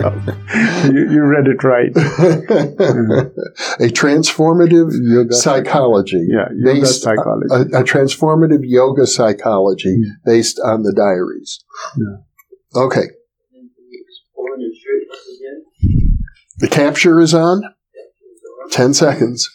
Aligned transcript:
You, 0.00 1.10
you 1.10 1.22
read 1.22 1.46
it 1.46 1.64
right. 1.64 1.90
a 3.80 3.88
transformative 3.92 4.92
yoga 4.92 5.34
psychology. 5.34 6.26
Yeah, 6.28 6.48
yoga 6.54 6.80
based, 6.80 7.02
psychology. 7.02 7.46
A, 7.50 7.80
a, 7.80 7.84
transformative 7.84 8.60
yoga 8.62 9.06
psychology 9.06 9.98
mm. 9.98 10.04
based 10.24 10.60
on 10.64 10.82
the 10.82 10.92
diaries. 10.92 11.64
Yeah. 11.96 12.82
Okay. 12.82 13.06
The 16.58 16.68
capture 16.68 17.20
is 17.20 17.34
on. 17.34 17.62
Ten 18.70 18.92
seconds. 18.92 19.48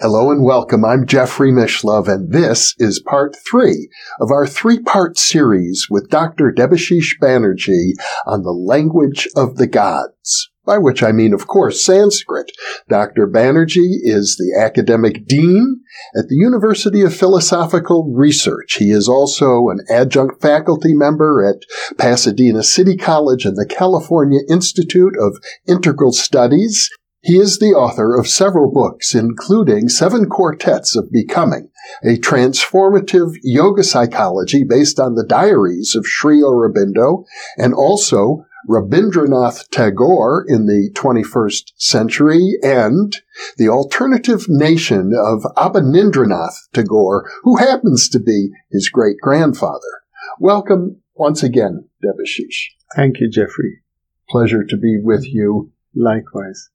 Hello 0.00 0.30
and 0.30 0.44
welcome. 0.44 0.84
I'm 0.84 1.06
Jeffrey 1.06 1.50
Mishlove, 1.50 2.06
and 2.06 2.32
this 2.32 2.72
is 2.78 3.00
part 3.00 3.34
three 3.34 3.88
of 4.20 4.30
our 4.30 4.46
three 4.46 4.78
part 4.78 5.18
series 5.18 5.88
with 5.90 6.08
Dr. 6.08 6.52
Debashish 6.56 7.18
Banerjee 7.20 7.94
on 8.24 8.44
the 8.44 8.52
language 8.52 9.26
of 9.34 9.56
the 9.56 9.66
gods. 9.66 10.50
By 10.64 10.78
which 10.78 11.02
I 11.02 11.10
mean, 11.10 11.34
of 11.34 11.48
course, 11.48 11.84
Sanskrit. 11.84 12.52
Dr. 12.88 13.26
Banerjee 13.26 13.98
is 14.02 14.36
the 14.36 14.56
academic 14.56 15.26
dean 15.26 15.80
at 16.16 16.28
the 16.28 16.36
University 16.36 17.02
of 17.02 17.16
Philosophical 17.16 18.12
Research. 18.14 18.74
He 18.74 18.92
is 18.92 19.08
also 19.08 19.68
an 19.68 19.80
adjunct 19.90 20.40
faculty 20.40 20.94
member 20.94 21.44
at 21.44 21.64
Pasadena 21.98 22.62
City 22.62 22.96
College 22.96 23.44
and 23.44 23.56
the 23.56 23.66
California 23.66 24.42
Institute 24.48 25.14
of 25.18 25.38
Integral 25.66 26.12
Studies. 26.12 26.88
He 27.20 27.36
is 27.36 27.58
the 27.58 27.74
author 27.74 28.16
of 28.16 28.28
several 28.28 28.70
books, 28.70 29.12
including 29.12 29.88
Seven 29.88 30.28
Quartets 30.28 30.94
of 30.94 31.10
Becoming, 31.10 31.68
a 32.04 32.16
transformative 32.16 33.32
yoga 33.42 33.82
psychology 33.82 34.62
based 34.62 35.00
on 35.00 35.16
the 35.16 35.26
diaries 35.26 35.96
of 35.96 36.06
Sri 36.06 36.40
Aurobindo, 36.40 37.24
and 37.56 37.74
also 37.74 38.44
Rabindranath 38.68 39.68
Tagore 39.70 40.44
in 40.46 40.66
the 40.66 40.90
21st 40.94 41.72
century, 41.76 42.52
and 42.62 43.16
the 43.56 43.68
alternative 43.68 44.44
nation 44.48 45.12
of 45.12 45.42
Abanindranath 45.56 46.68
Tagore, 46.72 47.28
who 47.42 47.56
happens 47.56 48.08
to 48.10 48.20
be 48.20 48.50
his 48.70 48.88
great 48.88 49.16
grandfather. 49.20 50.02
Welcome 50.38 51.02
once 51.14 51.42
again, 51.42 51.88
Debashish. 52.00 52.68
Thank 52.94 53.18
you, 53.18 53.28
Jeffrey. 53.28 53.80
Pleasure 54.28 54.62
to 54.64 54.76
be 54.76 54.98
with 55.02 55.26
you. 55.26 55.72
Likewise. 55.96 56.70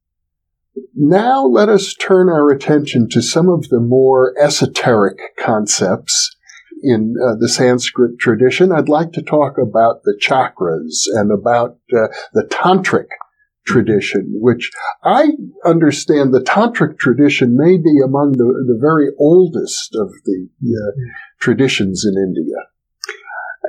Now 0.95 1.45
let 1.45 1.69
us 1.69 1.93
turn 1.93 2.29
our 2.29 2.49
attention 2.49 3.09
to 3.09 3.21
some 3.21 3.49
of 3.49 3.69
the 3.69 3.79
more 3.79 4.33
esoteric 4.39 5.17
concepts 5.37 6.35
in 6.81 7.15
uh, 7.23 7.35
the 7.39 7.49
Sanskrit 7.49 8.19
tradition. 8.19 8.71
I'd 8.71 8.89
like 8.89 9.11
to 9.13 9.21
talk 9.21 9.57
about 9.57 10.03
the 10.03 10.19
chakras 10.21 11.03
and 11.07 11.31
about 11.31 11.77
uh, 11.95 12.07
the 12.33 12.47
tantric 12.49 13.07
tradition, 13.65 14.33
which 14.41 14.71
I 15.03 15.29
understand 15.65 16.33
the 16.33 16.41
tantric 16.41 16.97
tradition 16.97 17.55
may 17.55 17.77
be 17.77 17.99
among 18.03 18.33
the, 18.33 18.45
the 18.67 18.77
very 18.79 19.07
oldest 19.17 19.95
of 19.95 20.11
the 20.25 20.49
uh, 20.63 20.91
traditions 21.39 22.05
in 22.05 22.21
India. 22.21 22.57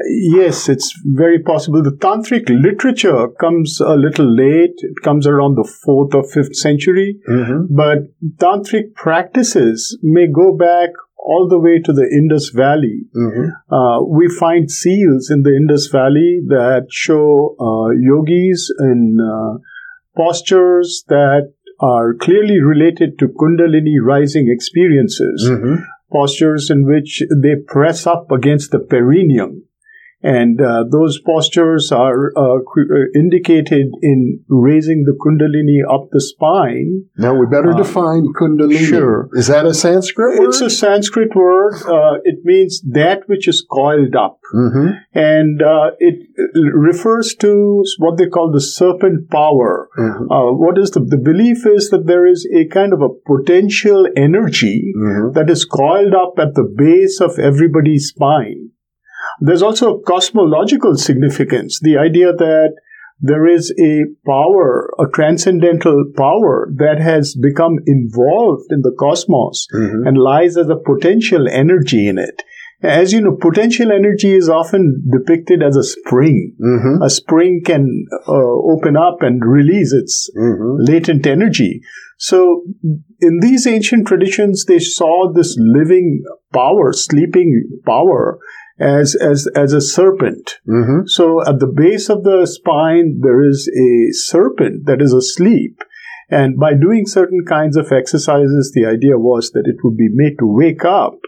Yes, 0.06 0.68
it's 0.68 0.92
very 1.04 1.38
possible. 1.38 1.82
The 1.82 1.96
tantric 1.96 2.48
literature 2.48 3.28
comes 3.40 3.80
a 3.80 3.94
little 3.94 4.26
late. 4.26 4.74
It 4.78 5.02
comes 5.04 5.26
around 5.26 5.54
the 5.54 5.70
fourth 5.84 6.14
or 6.14 6.24
fifth 6.28 6.56
century. 6.56 7.20
Mm-hmm. 7.28 7.74
But 7.74 7.98
tantric 8.38 8.94
practices 8.94 9.96
may 10.02 10.26
go 10.26 10.56
back 10.56 10.90
all 11.16 11.48
the 11.48 11.60
way 11.60 11.80
to 11.80 11.92
the 11.92 12.08
Indus 12.10 12.50
Valley. 12.50 13.06
Mm-hmm. 13.16 13.74
Uh, 13.74 14.04
we 14.04 14.28
find 14.28 14.70
seals 14.70 15.30
in 15.30 15.42
the 15.42 15.54
Indus 15.54 15.86
Valley 15.86 16.40
that 16.48 16.88
show 16.90 17.54
uh, 17.60 17.90
yogis 17.96 18.74
in 18.80 19.18
uh, 19.20 19.58
postures 20.16 21.04
that 21.08 21.52
are 21.80 22.14
clearly 22.14 22.60
related 22.60 23.18
to 23.20 23.28
Kundalini 23.28 23.96
rising 24.02 24.48
experiences. 24.50 25.48
Mm-hmm. 25.48 25.84
Postures 26.12 26.68
in 26.68 26.84
which 26.84 27.22
they 27.42 27.54
press 27.66 28.06
up 28.06 28.30
against 28.30 28.70
the 28.70 28.78
perineum 28.78 29.64
and 30.24 30.58
uh, 30.58 30.84
those 30.90 31.20
postures 31.20 31.92
are 31.92 32.32
uh, 32.34 32.56
uh, 32.56 32.94
indicated 33.14 33.88
in 34.00 34.40
raising 34.48 35.04
the 35.04 35.12
kundalini 35.12 35.84
up 35.94 36.08
the 36.12 36.20
spine. 36.20 37.04
Now 37.18 37.34
we 37.34 37.44
better 37.44 37.72
uh, 37.72 37.76
define 37.76 38.32
kundalini. 38.32 38.88
Sure. 38.88 39.28
Is 39.34 39.48
that 39.48 39.66
a 39.66 39.74
Sanskrit 39.74 40.38
word? 40.38 40.48
It's 40.48 40.62
a 40.62 40.70
Sanskrit 40.70 41.36
word. 41.36 41.74
Uh, 41.86 42.20
it 42.24 42.38
means 42.42 42.80
that 42.90 43.28
which 43.28 43.46
is 43.46 43.66
coiled 43.70 44.16
up. 44.16 44.40
Mm-hmm. 44.54 44.92
And 45.12 45.60
uh, 45.60 45.90
it 45.98 46.26
refers 46.72 47.34
to 47.40 47.84
what 47.98 48.16
they 48.16 48.26
call 48.26 48.50
the 48.50 48.62
serpent 48.62 49.30
power. 49.30 49.90
Mm-hmm. 49.98 50.24
what 50.28 50.78
is 50.78 50.92
the, 50.92 51.00
the 51.00 51.18
belief 51.18 51.66
is 51.66 51.90
that 51.90 52.06
there 52.06 52.26
is 52.26 52.48
a 52.54 52.66
kind 52.68 52.94
of 52.94 53.02
a 53.02 53.10
potential 53.26 54.06
energy 54.16 54.94
mm-hmm. 54.96 55.32
that 55.32 55.50
is 55.50 55.66
coiled 55.66 56.14
up 56.14 56.38
at 56.38 56.54
the 56.54 56.64
base 56.64 57.20
of 57.20 57.38
everybody's 57.38 58.08
spine. 58.08 58.70
There's 59.40 59.62
also 59.62 59.96
a 59.96 60.02
cosmological 60.02 60.96
significance, 60.96 61.80
the 61.80 61.98
idea 61.98 62.32
that 62.32 62.74
there 63.20 63.46
is 63.46 63.72
a 63.80 64.04
power, 64.26 64.90
a 64.98 65.08
transcendental 65.12 66.04
power 66.16 66.68
that 66.76 67.00
has 67.00 67.34
become 67.34 67.76
involved 67.86 68.66
in 68.70 68.82
the 68.82 68.94
cosmos 68.98 69.66
mm-hmm. 69.74 70.06
and 70.06 70.18
lies 70.18 70.56
as 70.56 70.68
a 70.68 70.76
potential 70.76 71.48
energy 71.48 72.08
in 72.08 72.18
it. 72.18 72.42
As 72.82 73.14
you 73.14 73.22
know, 73.22 73.34
potential 73.40 73.92
energy 73.92 74.34
is 74.34 74.50
often 74.50 75.02
depicted 75.10 75.62
as 75.62 75.74
a 75.74 75.82
spring. 75.82 76.54
Mm-hmm. 76.60 77.02
A 77.02 77.08
spring 77.08 77.62
can 77.64 78.04
uh, 78.28 78.32
open 78.32 78.94
up 78.96 79.22
and 79.22 79.40
release 79.42 79.92
its 79.92 80.30
mm-hmm. 80.36 80.84
latent 80.84 81.26
energy. 81.26 81.80
So, 82.18 82.62
in 83.20 83.40
these 83.40 83.66
ancient 83.66 84.06
traditions, 84.06 84.66
they 84.66 84.78
saw 84.78 85.32
this 85.32 85.56
living 85.58 86.22
power, 86.52 86.92
sleeping 86.92 87.64
power, 87.86 88.38
as 88.78 89.14
as 89.14 89.46
as 89.54 89.72
a 89.72 89.80
serpent. 89.80 90.58
Mm-hmm. 90.68 91.06
So 91.06 91.42
at 91.46 91.60
the 91.60 91.66
base 91.66 92.08
of 92.08 92.24
the 92.24 92.46
spine 92.46 93.20
there 93.22 93.44
is 93.44 93.68
a 93.68 94.12
serpent 94.12 94.86
that 94.86 95.00
is 95.00 95.12
asleep. 95.12 95.82
And 96.30 96.58
by 96.58 96.72
doing 96.72 97.06
certain 97.06 97.44
kinds 97.46 97.76
of 97.76 97.92
exercises, 97.92 98.72
the 98.74 98.86
idea 98.86 99.18
was 99.18 99.50
that 99.50 99.66
it 99.66 99.84
would 99.84 99.96
be 99.96 100.08
made 100.10 100.38
to 100.38 100.46
wake 100.46 100.84
up 100.84 101.20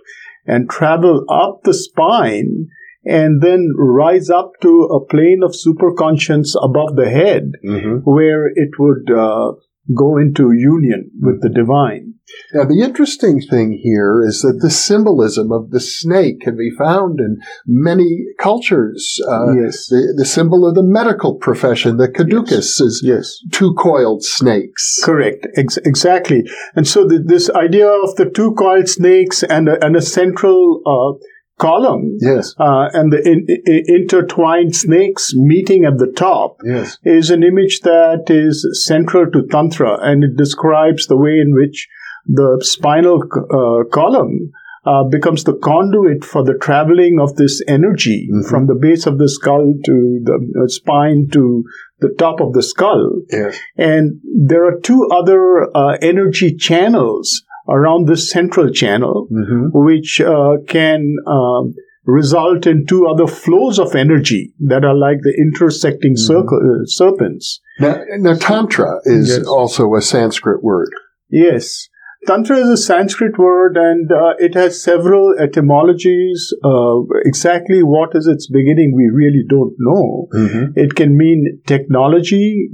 and 0.46 0.70
travel 0.70 1.24
up 1.28 1.62
the 1.64 1.74
spine 1.74 2.68
and 3.04 3.40
then 3.40 3.72
rise 3.76 4.30
up 4.30 4.52
to 4.62 4.82
a 4.84 5.04
plane 5.04 5.42
of 5.44 5.52
superconscious 5.52 6.56
above 6.60 6.96
the 6.96 7.08
head 7.08 7.52
mm-hmm. 7.64 7.98
where 8.10 8.46
it 8.46 8.70
would 8.78 9.10
uh, 9.10 9.52
go 9.94 10.16
into 10.16 10.52
union 10.52 11.10
with 11.20 11.42
the 11.42 11.48
divine. 11.48 12.14
Now, 12.52 12.64
the 12.64 12.82
interesting 12.82 13.40
thing 13.40 13.78
here 13.82 14.20
is 14.20 14.40
that 14.42 14.58
the 14.60 14.70
symbolism 14.70 15.52
of 15.52 15.70
the 15.70 15.80
snake 15.80 16.40
can 16.40 16.56
be 16.56 16.70
found 16.76 17.20
in 17.20 17.38
many 17.66 18.24
cultures. 18.38 19.20
Uh, 19.28 19.52
yes. 19.52 19.86
The, 19.86 20.14
the, 20.16 20.24
symbol 20.24 20.66
of 20.66 20.74
the 20.74 20.82
medical 20.82 21.36
profession, 21.36 21.98
the 21.98 22.08
caduceus, 22.08 22.80
yes. 22.80 22.80
is 22.80 23.02
yes. 23.04 23.38
two 23.52 23.74
coiled 23.74 24.24
snakes. 24.24 25.00
Correct. 25.04 25.46
Ex- 25.56 25.78
exactly. 25.78 26.44
And 26.74 26.86
so 26.86 27.06
the, 27.06 27.22
this 27.24 27.48
idea 27.50 27.88
of 27.88 28.16
the 28.16 28.28
two 28.28 28.54
coiled 28.54 28.88
snakes 28.88 29.42
and 29.42 29.68
a, 29.68 29.84
and 29.84 29.94
a 29.94 30.02
central 30.02 30.82
uh, 30.84 31.26
column 31.58 32.16
yes. 32.20 32.54
Uh, 32.58 32.88
and 32.92 33.12
the 33.12 33.20
in, 33.26 33.46
in, 33.48 33.84
intertwined 33.86 34.76
snakes 34.76 35.34
meeting 35.34 35.84
at 35.84 35.98
the 35.98 36.12
top 36.12 36.58
yes. 36.64 36.98
is 37.04 37.30
an 37.30 37.42
image 37.42 37.80
that 37.80 38.24
is 38.28 38.66
central 38.86 39.30
to 39.30 39.46
Tantra 39.46 39.98
and 40.00 40.22
it 40.22 40.36
describes 40.36 41.06
the 41.06 41.16
way 41.16 41.38
in 41.38 41.54
which 41.54 41.88
the 42.26 42.58
spinal 42.62 43.22
uh, 43.22 43.88
column 43.90 44.52
uh, 44.84 45.02
becomes 45.04 45.44
the 45.44 45.54
conduit 45.54 46.24
for 46.24 46.44
the 46.44 46.54
traveling 46.54 47.18
of 47.20 47.34
this 47.36 47.60
energy 47.66 48.28
mm-hmm. 48.30 48.48
from 48.48 48.66
the 48.66 48.74
base 48.74 49.06
of 49.06 49.18
the 49.18 49.28
skull 49.28 49.74
to 49.84 50.20
the 50.22 50.62
uh, 50.62 50.68
spine 50.68 51.28
to 51.32 51.64
the 52.00 52.14
top 52.18 52.40
of 52.40 52.52
the 52.52 52.62
skull. 52.62 53.22
Yes. 53.30 53.58
And 53.76 54.20
there 54.46 54.64
are 54.64 54.78
two 54.78 55.08
other 55.12 55.76
uh, 55.76 55.96
energy 56.00 56.54
channels 56.54 57.42
around 57.68 58.06
this 58.06 58.30
central 58.30 58.70
channel, 58.70 59.28
mm-hmm. 59.30 59.68
which 59.72 60.20
uh, 60.20 60.56
can 60.66 61.16
um, 61.26 61.74
result 62.04 62.66
in 62.66 62.86
two 62.86 63.06
other 63.06 63.26
flows 63.26 63.78
of 63.78 63.94
energy 63.94 64.54
that 64.60 64.84
are 64.84 64.94
like 64.94 65.18
the 65.22 65.34
intersecting 65.38 66.14
mm-hmm. 66.14 66.26
circle, 66.26 66.58
uh, 66.58 66.86
serpents. 66.86 67.60
Now, 67.78 68.00
now, 68.18 68.34
Tantra 68.34 69.00
is 69.04 69.28
yes. 69.28 69.46
also 69.46 69.94
a 69.94 70.00
Sanskrit 70.02 70.62
word. 70.62 70.88
Yes. 71.28 71.88
Tantra 72.26 72.58
is 72.58 72.68
a 72.68 72.76
Sanskrit 72.76 73.38
word 73.38 73.76
and 73.76 74.10
uh, 74.10 74.34
it 74.38 74.54
has 74.54 74.82
several 74.82 75.34
etymologies. 75.38 76.52
Uh, 76.64 77.02
exactly 77.24 77.82
what 77.82 78.10
is 78.14 78.26
its 78.26 78.48
beginning, 78.48 78.92
we 78.96 79.08
really 79.12 79.44
don't 79.48 79.74
know. 79.78 80.28
Mm-hmm. 80.34 80.78
It 80.78 80.94
can 80.96 81.16
mean 81.16 81.60
technology, 81.66 82.68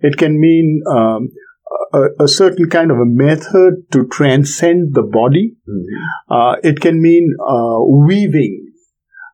it 0.00 0.16
can 0.18 0.40
mean 0.40 0.82
um, 0.88 1.30
a, 1.92 2.24
a, 2.24 2.28
certain 2.28 2.68
kind 2.68 2.90
of 2.90 2.98
a 2.98 3.06
method 3.06 3.74
to 3.92 4.06
transcend 4.06 4.94
the 4.94 5.02
body, 5.02 5.56
mm-hmm. 5.68 6.32
uh, 6.34 6.56
it 6.62 6.80
can 6.80 7.00
mean 7.00 7.34
uh, 7.40 7.80
weaving. 7.82 8.68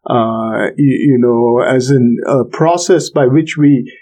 Uh, 0.08 0.70
you, 0.76 1.12
you 1.12 1.19
know, 1.19 1.62
as 1.62 1.90
in 1.90 2.17
a 2.26 2.44
process 2.44 3.11
by 3.11 3.26
which 3.26 3.56
we 3.58 3.93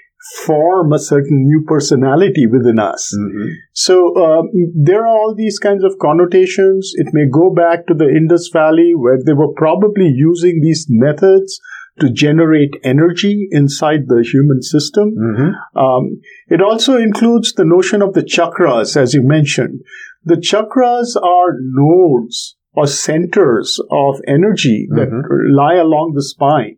form 0.45 0.93
a 0.93 0.99
certain 0.99 1.43
new 1.43 1.65
personality 1.67 2.47
within 2.47 2.79
us. 2.79 3.15
Mm-hmm. 3.17 3.49
So 3.73 4.17
um, 4.17 4.51
there 4.75 5.03
are 5.03 5.07
all 5.07 5.35
these 5.37 5.59
kinds 5.59 5.85
of 5.85 5.99
connotations. 6.01 6.93
It 6.95 7.09
may 7.13 7.27
go 7.31 7.53
back 7.55 7.87
to 7.87 7.95
the 7.95 8.09
Indus 8.09 8.51
Valley 8.53 8.93
where 8.95 9.19
they 9.25 9.33
were 9.33 9.53
probably 9.57 10.11
using 10.15 10.61
these 10.63 10.87
methods 10.89 11.61
to 12.01 12.11
generate 12.11 12.75
energy 12.85 13.49
inside 13.51 14.09
the 14.09 14.23
human 14.23 14.63
system. 14.63 15.15
Mm-hmm. 15.17 15.79
Um, 15.79 16.21
it 16.49 16.61
also 16.61 16.97
includes 16.97 17.55
the 17.55 17.65
notion 17.65 18.03
of 18.03 18.15
the 18.15 18.23
chakras, 18.23 18.97
as 18.97 19.15
you 19.15 19.23
mentioned. 19.23 19.81
The 20.25 20.37
chakras 20.37 21.17
are 21.21 21.59
nodes 21.61 22.57
or 22.75 22.87
centers 22.87 23.81
of 23.91 24.21
energy 24.27 24.87
that 24.91 25.09
mm-hmm. 25.09 25.55
lie 25.55 25.77
along 25.77 26.13
the 26.15 26.23
spine. 26.23 26.77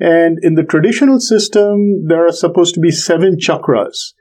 And 0.00 0.38
in 0.42 0.54
the 0.54 0.64
traditional 0.64 1.20
system, 1.20 2.08
there 2.08 2.26
are 2.26 2.32
supposed 2.32 2.74
to 2.74 2.80
be 2.80 2.90
seven 2.90 3.36
chakras. 3.36 4.14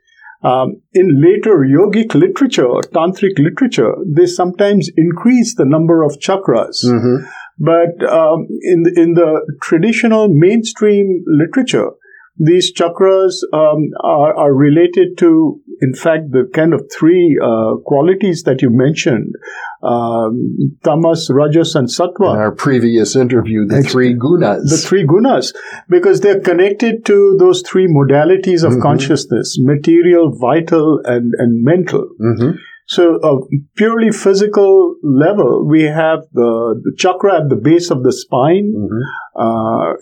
Um, 0.44 0.82
in 0.94 1.22
later 1.22 1.66
yogic 1.66 2.14
literature 2.16 2.66
or 2.66 2.82
tantric 2.82 3.38
literature, 3.38 3.94
they 4.08 4.26
sometimes 4.26 4.90
increase 4.98 5.56
the 5.56 5.66
number 5.66 6.04
of 6.04 6.18
chakras. 6.20 6.84
Mm-hmm. 6.86 7.26
But 7.58 8.04
um, 8.10 8.48
in 8.62 8.84
the, 8.84 8.94
in 8.96 9.14
the 9.14 9.42
traditional 9.62 10.28
mainstream 10.30 11.24
literature, 11.28 11.92
these 12.38 12.74
chakras 12.74 13.44
um, 13.54 13.90
are, 14.02 14.34
are, 14.36 14.54
related 14.54 15.18
to, 15.20 15.62
in 15.80 15.94
fact, 15.94 16.32
the 16.32 16.50
kind 16.54 16.74
of 16.74 16.90
three 16.92 17.38
uh, 17.42 17.76
qualities 17.86 18.44
that 18.44 18.62
you 18.62 18.70
mentioned 18.72 19.36
um, 19.84 20.78
tamas, 20.84 21.30
rajas, 21.32 21.76
and 21.76 21.88
sattva. 21.88 22.34
In 22.34 22.40
our 22.40 22.52
previous 22.52 23.16
interview, 23.16 23.68
the 23.68 23.84
three 23.84 24.16
gunas. 24.16 24.70
The 24.70 24.78
three 24.78 25.06
gunas, 25.06 25.54
because 25.90 26.22
they're 26.22 26.40
connected 26.40 27.06
to 27.06 27.36
those 27.38 27.62
three 27.62 27.88
modalities 27.88 28.64
of 28.64 28.74
mm-hmm. 28.74 28.82
consciousness 28.82 29.58
material, 29.60 30.32
vital, 30.32 31.02
and, 31.04 31.34
and 31.38 31.64
mental. 31.64 32.10
Mm-hmm. 32.20 32.58
So, 32.92 33.04
a 33.24 33.38
purely 33.78 34.12
physical 34.12 34.96
level, 35.02 35.66
we 35.66 35.84
have 35.84 36.20
the, 36.34 36.82
the 36.84 36.94
chakra 36.98 37.42
at 37.42 37.48
the 37.48 37.56
base 37.56 37.90
of 37.90 38.04
the 38.04 38.12
spine. 38.12 38.74
Mm-hmm. 38.76 39.02
Uh, 39.34 39.94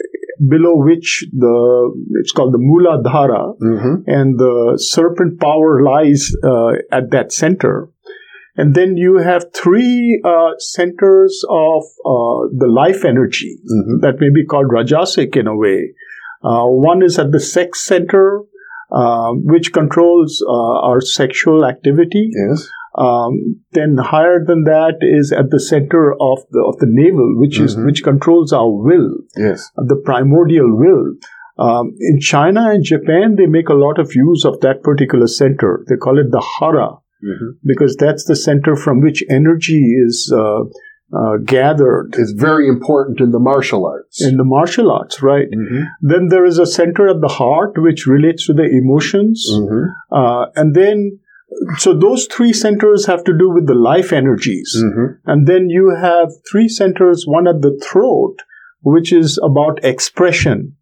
below 0.48 0.74
which 0.76 1.26
the 1.34 1.92
it's 2.22 2.32
called 2.32 2.54
the 2.54 2.58
Muladhara, 2.58 3.58
mm-hmm. 3.60 4.10
and 4.10 4.40
the 4.40 4.80
serpent 4.82 5.40
power 5.40 5.84
lies 5.84 6.32
uh, 6.44 6.72
at 6.92 7.12
that 7.12 7.32
center. 7.32 7.90
And 8.56 8.74
then 8.76 8.98
you 8.98 9.18
have 9.18 9.54
three 9.54 10.22
uh, 10.26 10.52
centers 10.58 11.44
of 11.50 11.84
uh, 11.84 12.50
the 12.58 12.68
life 12.68 13.06
energy 13.06 13.58
mm-hmm. 13.72 14.00
that 14.02 14.20
may 14.20 14.30
be 14.34 14.46
called 14.46 14.68
rajasic 14.68 15.38
in 15.38 15.48
a 15.48 15.56
way. 15.56 15.94
Uh, 16.44 16.66
one 16.66 17.04
is 17.04 17.20
at 17.20 17.32
the 17.32 17.40
sex 17.40 17.86
center, 17.86 18.42
uh, 18.92 19.32
which 19.34 19.72
controls 19.72 20.44
uh, 20.48 20.88
our 20.88 21.02
sexual 21.02 21.66
activity. 21.66 22.30
Yes. 22.50 22.68
Um, 23.00 23.62
then 23.72 23.96
higher 23.98 24.44
than 24.46 24.66
that 24.66 24.98
is 25.00 25.32
at 25.32 25.52
the 25.52 25.60
center 25.60 26.12
of 26.12 26.40
the 26.52 26.62
of 26.68 26.78
the 26.80 26.88
navel, 26.90 27.34
which 27.38 27.56
mm-hmm. 27.56 27.66
is 27.66 27.78
which 27.78 28.04
controls 28.04 28.52
our 28.52 28.70
will. 28.70 29.16
Yes, 29.38 29.72
the 29.76 29.96
primordial 30.04 30.76
will. 30.76 31.16
Um, 31.58 31.94
in 32.00 32.20
China 32.20 32.72
and 32.72 32.84
Japan, 32.84 33.36
they 33.36 33.46
make 33.46 33.70
a 33.70 33.74
lot 33.74 34.00
of 34.00 34.16
use 34.16 34.44
of 34.46 34.60
that 34.62 34.84
particular 34.84 35.28
center. 35.28 35.86
They 35.88 35.96
call 35.96 36.20
it 36.20 36.32
the 36.32 36.42
hara 36.42 36.98
mm-hmm. 37.24 37.52
because 37.66 37.96
that's 37.96 38.26
the 38.26 38.36
center 38.36 38.76
from 38.76 39.02
which 39.02 39.24
energy 39.30 39.80
is. 40.06 40.34
Uh, 40.36 40.66
uh, 41.12 41.38
gathered. 41.44 42.14
It's 42.20 42.34
very 42.34 42.68
important 42.68 43.20
in 43.20 43.32
the 43.32 43.40
martial 43.40 43.84
arts. 43.88 44.24
In 44.24 44.38
the 44.38 44.44
martial 44.44 44.92
arts, 44.92 45.24
right. 45.24 45.50
Mm-hmm. 45.50 45.84
Then 46.02 46.28
there 46.28 46.46
is 46.46 46.60
a 46.60 46.68
center 46.68 47.08
at 47.08 47.20
the 47.20 47.28
heart 47.28 47.72
which 47.78 48.06
relates 48.06 48.46
to 48.46 48.54
the 48.54 48.70
emotions. 48.70 49.44
Mm-hmm. 49.52 50.16
Uh, 50.16 50.46
and 50.56 50.76
then 50.76 51.20
so 51.78 51.94
those 51.94 52.28
three 52.28 52.54
centers 52.54 53.06
have 53.06 53.24
to 53.24 53.38
do 53.38 53.50
with 53.50 53.68
the 53.68 53.76
life 53.76 54.14
energies. 54.14 54.76
Mm-hmm. 54.78 55.30
And 55.30 55.48
then 55.48 55.70
you 55.70 55.96
have 55.96 56.30
three 56.50 56.68
centers, 56.68 57.26
one 57.28 57.48
at 57.48 57.62
the 57.62 57.80
throat, 57.84 58.38
which 58.82 59.12
is 59.12 59.40
about 59.44 59.84
expression, 59.84 60.76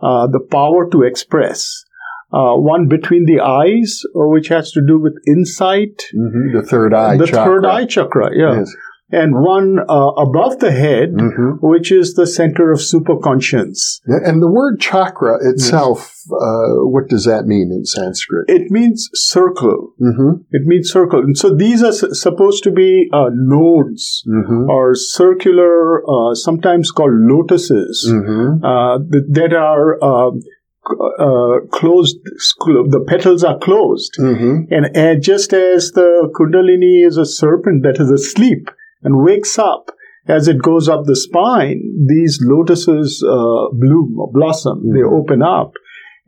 uh, 0.00 0.26
the 0.26 0.40
power 0.40 0.88
to 0.90 1.02
express. 1.02 1.84
Uh, 2.32 2.56
one 2.56 2.88
between 2.88 3.24
the 3.24 3.40
eyes, 3.40 4.02
uh, 4.14 4.26
which 4.26 4.48
has 4.48 4.72
to 4.72 4.80
do 4.84 4.98
with 4.98 5.14
insight. 5.26 6.02
Mm-hmm. 6.14 6.56
The 6.56 6.62
third 6.66 6.92
eye 6.92 7.16
the 7.16 7.26
chakra. 7.26 7.44
third 7.44 7.66
eye 7.66 7.86
chakra, 7.86 8.30
yeah. 8.36 8.58
Yes 8.58 8.74
and 9.10 9.34
one 9.34 9.78
uh, 9.88 10.08
above 10.18 10.58
the 10.58 10.72
head, 10.72 11.10
mm-hmm. 11.12 11.64
which 11.66 11.92
is 11.92 12.14
the 12.14 12.26
center 12.26 12.72
of 12.72 12.80
superconscience. 12.80 14.00
And 14.04 14.42
the 14.42 14.50
word 14.50 14.80
chakra 14.80 15.38
itself, 15.48 15.98
yes. 15.98 16.32
uh, 16.32 16.86
what 16.86 17.08
does 17.08 17.24
that 17.24 17.44
mean 17.46 17.70
in 17.72 17.84
Sanskrit? 17.84 18.48
It 18.48 18.70
means 18.70 19.08
circle. 19.14 19.94
Mm-hmm. 20.02 20.42
It 20.50 20.62
means 20.66 20.90
circle. 20.90 21.20
And 21.20 21.38
so 21.38 21.54
these 21.54 21.82
are 21.82 21.88
s- 21.88 22.20
supposed 22.20 22.64
to 22.64 22.72
be 22.72 23.08
uh, 23.12 23.30
nodes 23.32 24.24
mm-hmm. 24.26 24.68
or 24.68 24.96
circular, 24.96 26.02
uh, 26.02 26.34
sometimes 26.34 26.90
called 26.90 27.12
lotuses, 27.14 28.10
mm-hmm. 28.10 28.64
uh, 28.64 28.98
th- 28.98 29.24
that 29.30 29.52
are 29.52 30.02
um, 30.02 30.40
uh, 30.88 31.66
closed, 31.70 32.16
the 32.24 33.04
petals 33.06 33.44
are 33.44 33.58
closed. 33.58 34.16
Mm-hmm. 34.18 34.72
And 34.74 34.96
uh, 34.96 35.20
just 35.20 35.52
as 35.52 35.92
the 35.92 36.28
Kundalini 36.34 37.06
is 37.06 37.16
a 37.16 37.26
serpent 37.26 37.84
that 37.84 38.00
is 38.00 38.10
asleep, 38.10 38.68
and 39.02 39.22
wakes 39.22 39.58
up 39.58 39.90
as 40.28 40.48
it 40.48 40.60
goes 40.60 40.88
up 40.88 41.04
the 41.04 41.16
spine, 41.16 41.80
these 42.08 42.40
lotuses 42.42 43.22
uh, 43.22 43.70
bloom 43.72 44.16
or 44.18 44.30
blossom. 44.32 44.78
Mm-hmm. 44.78 44.94
They 44.94 45.02
open 45.02 45.42
up. 45.42 45.72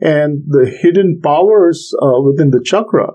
And 0.01 0.45
the 0.47 0.71
hidden 0.71 1.21
powers 1.23 1.93
uh, 2.01 2.21
within 2.23 2.51
the 2.51 2.63
chakra 2.63 3.15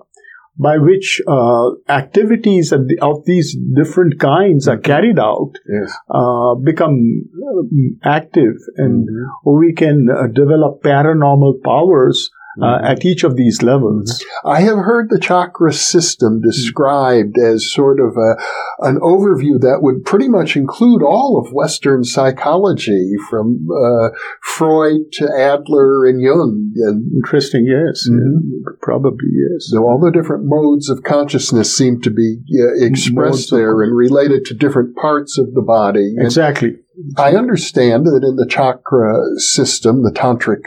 by 0.57 0.77
which 0.77 1.21
uh, 1.27 1.71
activities 1.89 2.71
of, 2.71 2.87
the, 2.87 2.99
of, 3.01 3.25
these 3.25 3.57
different 3.75 4.19
kinds 4.19 4.67
are 4.67 4.75
mm-hmm. 4.75 4.83
carried 4.83 5.19
out 5.19 5.53
yes. 5.67 5.91
uh, 6.09 6.55
become 6.55 7.23
um, 7.47 7.99
active 8.03 8.55
and 8.77 9.07
mm-hmm. 9.07 9.57
we 9.57 9.73
can 9.73 10.09
uh, 10.09 10.27
develop 10.27 10.83
paranormal 10.83 11.63
powers 11.63 12.29
uh, 12.61 12.65
mm-hmm. 12.65 12.85
at 12.85 13.05
each 13.05 13.23
of 13.23 13.35
these 13.35 13.61
levels. 13.61 14.11
Mm-hmm. 14.11 14.47
I 14.47 14.61
have 14.61 14.77
heard 14.77 15.09
the 15.09 15.19
chakra 15.19 15.73
system 15.73 16.41
described 16.41 17.37
as 17.37 17.71
sort 17.71 17.99
of 17.99 18.15
a, 18.17 18.35
an 18.87 18.99
overview 18.99 19.59
that 19.61 19.79
would 19.81 20.05
pretty 20.05 20.27
much 20.27 20.55
include 20.55 21.01
all 21.01 21.41
of 21.43 21.53
Western 21.53 22.03
psychology, 22.03 23.13
from 23.29 23.67
uh, 23.71 24.09
Freud 24.41 25.11
to 25.13 25.29
Adler 25.37 26.05
and 26.05 26.21
Jung. 26.21 26.71
And 26.75 27.11
Interesting, 27.13 27.65
yes, 27.65 28.07
mm-hmm. 28.09 28.75
probably 28.81 29.27
yes. 29.31 29.69
So 29.71 29.83
all 29.83 29.99
the 29.99 30.11
different 30.11 30.45
modes 30.45 30.89
of 30.89 31.03
consciousness 31.03 31.75
seem 31.75 32.01
to 32.01 32.09
be 32.09 32.37
uh, 32.53 32.85
expressed 32.85 33.13
modes 33.15 33.49
there 33.49 33.81
and 33.81 33.95
related 33.95 34.45
to 34.45 34.53
different 34.53 34.95
parts 34.95 35.37
of 35.37 35.53
the 35.53 35.61
body. 35.61 36.15
Exactly. 36.17 36.69
And 36.69 37.13
I 37.17 37.33
understand 37.33 38.05
that 38.05 38.23
in 38.23 38.35
the 38.35 38.47
chakra 38.47 39.13
system, 39.37 40.03
the 40.03 40.11
tantric 40.11 40.65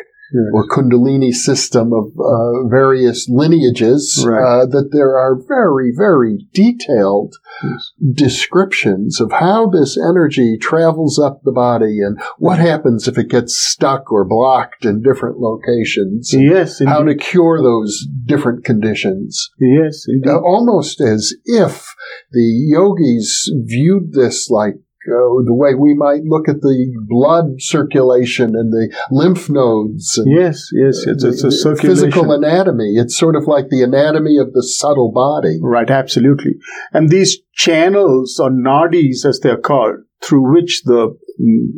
or 0.52 0.66
Kundalini 0.68 1.33
system 1.33 1.92
of 1.92 2.12
uh, 2.18 2.68
various 2.68 3.28
lineages, 3.28 4.25
right. 4.26 4.62
uh, 4.62 4.66
that 4.66 4.90
there 4.92 5.16
are 5.16 5.37
very, 5.37 5.92
very 5.97 6.47
detailed 6.52 7.35
yes. 7.62 7.92
descriptions 8.12 9.21
of 9.21 9.33
how 9.33 9.68
this 9.68 9.97
energy 9.97 10.56
travels 10.61 11.18
up 11.18 11.40
the 11.42 11.52
body 11.52 12.00
and 12.00 12.21
what 12.38 12.59
happens 12.59 13.06
if 13.06 13.18
it 13.18 13.28
gets 13.28 13.56
stuck 13.56 14.11
or 14.11 14.25
blocked 14.25 14.85
in 14.85 15.02
different 15.02 15.38
locations. 15.38 16.33
Yes, 16.33 16.80
how 16.85 17.02
to 17.02 17.14
cure 17.14 17.62
those 17.62 18.06
different 18.25 18.64
conditions. 18.64 19.50
Yes, 19.61 20.06
uh, 20.26 20.38
almost 20.38 21.00
as 21.00 21.35
if 21.45 21.95
the 22.33 22.64
yogis 22.68 23.52
viewed 23.64 24.12
this 24.12 24.50
like 24.50 24.75
uh, 25.09 25.43
the 25.45 25.55
way 25.55 25.75
we 25.75 25.95
might 25.95 26.23
look 26.25 26.49
at 26.49 26.61
the 26.61 26.93
blood 27.09 27.61
circulation 27.61 28.55
and 28.57 28.73
the 28.73 28.95
lymph 29.11 29.49
nodes. 29.49 30.19
And, 30.19 30.31
yes, 30.31 30.71
yes, 30.73 31.05
it's, 31.07 31.25
it's 31.25 31.45
a 31.45 31.51
circulation. 31.51 32.11
Physical 32.11 32.33
anatomy. 32.33 32.95
It's 32.97 33.17
sort 33.17 33.37
of 33.37 33.47
like 33.47 33.69
the 33.69 33.83
anatomy 33.83 34.39
of 34.39 34.53
the 34.53 34.63
subtle 34.63 35.13
body. 35.13 35.59
Right, 35.63 35.91
absolutely. 35.91 36.53
And 36.93 37.09
these 37.09 37.39
channels 37.55 38.39
or 38.41 38.51
nadis, 38.51 39.25
as 39.25 39.41
they're 39.41 39.57
called, 39.57 40.01
through 40.23 40.53
which 40.53 40.83
the 40.85 41.17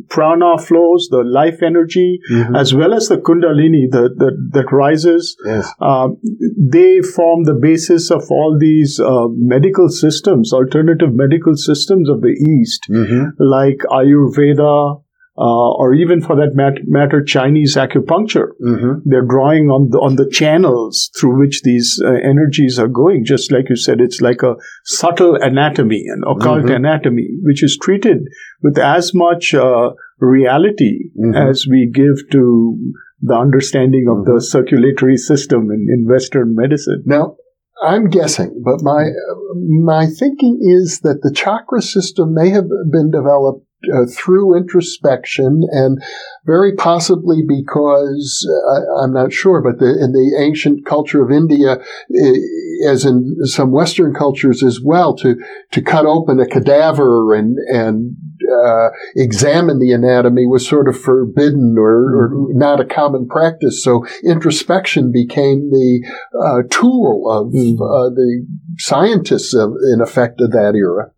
prana 0.09 0.57
flows, 0.59 1.09
the 1.11 1.23
life 1.25 1.63
energy, 1.63 2.21
Mhm. 2.33 2.57
as 2.57 2.75
well 2.75 2.95
as 2.95 3.09
the 3.09 3.17
kundalini 3.19 3.91
that, 3.91 4.15
that, 4.19 4.51
that 4.53 4.73
rises. 4.73 5.37
Yes. 5.45 5.73
Uh, 5.81 6.09
they 6.57 7.01
form 7.01 7.45
the 7.45 7.55
basis 7.55 8.11
of 8.11 8.23
all 8.31 8.57
these 8.59 9.01
uh, 9.01 9.27
medical 9.37 9.89
systems, 9.89 10.53
alternative 10.53 11.13
medical 11.15 11.57
systems 11.57 12.09
of 12.09 12.21
the 12.21 12.35
East, 12.59 12.87
Mhm. 12.91 13.33
like 13.39 13.79
Ayurveda, 13.91 15.03
uh, 15.41 15.71
or 15.81 15.95
even 15.95 16.21
for 16.21 16.35
that 16.37 16.53
mat- 16.55 16.83
matter, 16.87 17.23
Chinese 17.23 17.77
acupuncture. 17.77 18.49
Mhm. 18.61 19.03
They're 19.05 19.25
drawing 19.35 19.69
on 19.71 19.91
the, 19.91 19.99
on 19.99 20.17
the 20.17 20.29
channels 20.29 21.11
through 21.17 21.39
which 21.39 21.63
these 21.63 22.03
uh, 22.05 22.09
energies 22.13 22.79
are 22.79 22.89
going. 22.89 23.25
Just 23.25 23.53
like 23.53 23.69
you 23.69 23.77
said, 23.77 24.01
it's 24.01 24.21
like 24.21 24.43
a 24.43 24.57
subtle 24.85 25.37
anatomy, 25.37 26.03
an 26.09 26.23
occult 26.27 26.65
Mhm. 26.65 26.75
anatomy, 26.77 27.29
which 27.43 27.63
is 27.63 27.79
treated 27.81 28.19
with 28.63 28.79
as 28.79 29.15
much 29.15 29.55
uh, 29.55 29.91
reality 30.19 31.11
Mhm. 31.17 31.37
as 31.51 31.67
we 31.71 31.89
give 31.95 32.17
to 32.33 32.77
the 33.21 33.35
understanding 33.35 34.07
of 34.09 34.25
the 34.25 34.41
circulatory 34.41 35.17
system 35.17 35.71
in, 35.71 35.87
in 35.95 36.07
Western 36.09 36.55
medicine. 36.55 37.03
Now, 37.07 37.37
I'm 37.83 38.09
guessing, 38.09 38.61
but 38.65 38.83
my 38.83 39.05
my 39.95 40.07
thinking 40.07 40.59
is 40.61 41.01
that 41.05 41.21
the 41.23 41.33
chakra 41.33 41.81
system 41.81 42.35
may 42.35 42.49
have 42.51 42.69
been 42.91 43.11
developed 43.13 43.65
uh, 43.95 44.07
through 44.07 44.57
introspection, 44.57 45.63
and 45.71 46.03
very 46.45 46.75
possibly 46.75 47.43
because 47.47 48.47
uh, 48.49 49.03
I'm 49.03 49.13
not 49.13 49.33
sure, 49.33 49.61
but 49.61 49.79
the, 49.79 49.87
in 49.87 50.13
the 50.13 50.37
ancient 50.41 50.85
culture 50.87 51.23
of 51.23 51.31
India, 51.31 51.79
as 52.87 53.05
in 53.05 53.37
some 53.45 53.71
Western 53.71 54.15
cultures 54.15 54.63
as 54.63 54.81
well, 54.83 55.15
to 55.17 55.37
to 55.73 55.83
cut 55.83 56.07
open 56.07 56.41
a 56.41 56.47
cadaver 56.47 57.35
and 57.35 57.57
and 57.73 58.17
uh, 58.65 58.89
examine 59.17 59.79
the 59.79 59.93
anatomy 59.93 60.47
was 60.47 60.67
sort 60.67 60.89
of 60.89 60.99
forbidden 60.99 61.77
or, 61.77 62.17
or 62.17 62.31
not 62.53 62.81
a 62.81 62.85
common 62.85 63.27
practice. 63.29 63.83
So 63.85 64.07
introspection 64.25 65.13
became 65.13 65.71
the 65.71 66.09
uh, 66.35 66.63
tool 66.71 67.31
of 67.31 67.49
Mm. 67.49 67.75
uh, 67.75 68.11
the 68.11 68.47
scientists, 68.79 69.55
of, 69.55 69.73
in 69.93 70.01
effect, 70.01 70.41
of 70.41 70.51
that 70.53 70.75
era. 70.75 71.13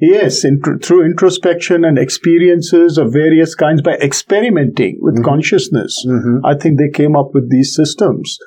Yes, 0.00 0.44
through 0.82 1.04
introspection 1.04 1.84
and 1.84 1.98
experiences 1.98 2.96
of 2.96 3.12
various 3.12 3.54
kinds 3.54 3.82
by 3.82 3.92
experimenting 3.96 4.98
with 5.00 5.18
Mhm. 5.18 5.24
consciousness. 5.24 6.04
Mm-hmm. 6.08 6.44
I 6.44 6.54
think 6.54 6.78
they 6.78 6.88
came 6.88 7.14
up 7.14 7.34
with 7.34 7.50
these 7.50 7.74
systems. 7.74 8.38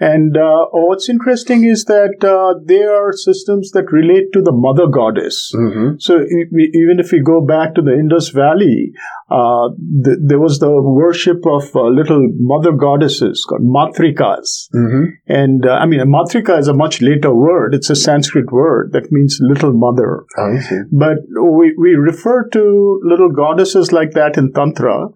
And 0.00 0.36
uh, 0.36 0.66
what's 0.70 1.08
interesting 1.08 1.64
is 1.64 1.84
that 1.86 2.22
uh, 2.22 2.60
they 2.64 2.84
are 2.84 3.12
systems 3.12 3.72
that 3.72 3.90
relate 3.90 4.32
to 4.32 4.42
the 4.42 4.52
mother 4.52 4.86
goddess. 4.86 5.52
Mm-hmm. 5.54 5.96
So 5.98 6.20
e- 6.20 6.70
even 6.72 7.00
if 7.00 7.10
we 7.10 7.20
go 7.20 7.44
back 7.44 7.74
to 7.74 7.82
the 7.82 7.94
Indus 7.94 8.28
Valley, 8.28 8.92
uh, 9.30 9.70
th- 10.04 10.18
there 10.22 10.38
was 10.38 10.60
the 10.60 10.70
worship 10.70 11.44
of 11.46 11.74
uh, 11.74 11.88
little 11.88 12.28
mother 12.38 12.72
goddesses 12.72 13.44
called 13.48 13.62
matrikas. 13.62 14.70
Mm-hmm. 14.74 15.04
And 15.26 15.66
uh, 15.66 15.72
I 15.72 15.86
mean, 15.86 16.00
matrika 16.06 16.58
is 16.58 16.68
a 16.68 16.74
much 16.74 17.02
later 17.02 17.34
word. 17.34 17.74
It's 17.74 17.90
a 17.90 17.96
Sanskrit 17.96 18.52
word 18.52 18.92
that 18.92 19.10
means 19.10 19.38
little 19.40 19.72
mother. 19.72 20.24
I 20.38 20.60
see. 20.60 20.80
But 20.92 21.18
we, 21.42 21.74
we 21.76 21.90
refer 21.94 22.48
to 22.50 23.00
little 23.04 23.32
goddesses 23.32 23.92
like 23.92 24.12
that 24.12 24.38
in 24.38 24.52
Tantra. 24.52 25.08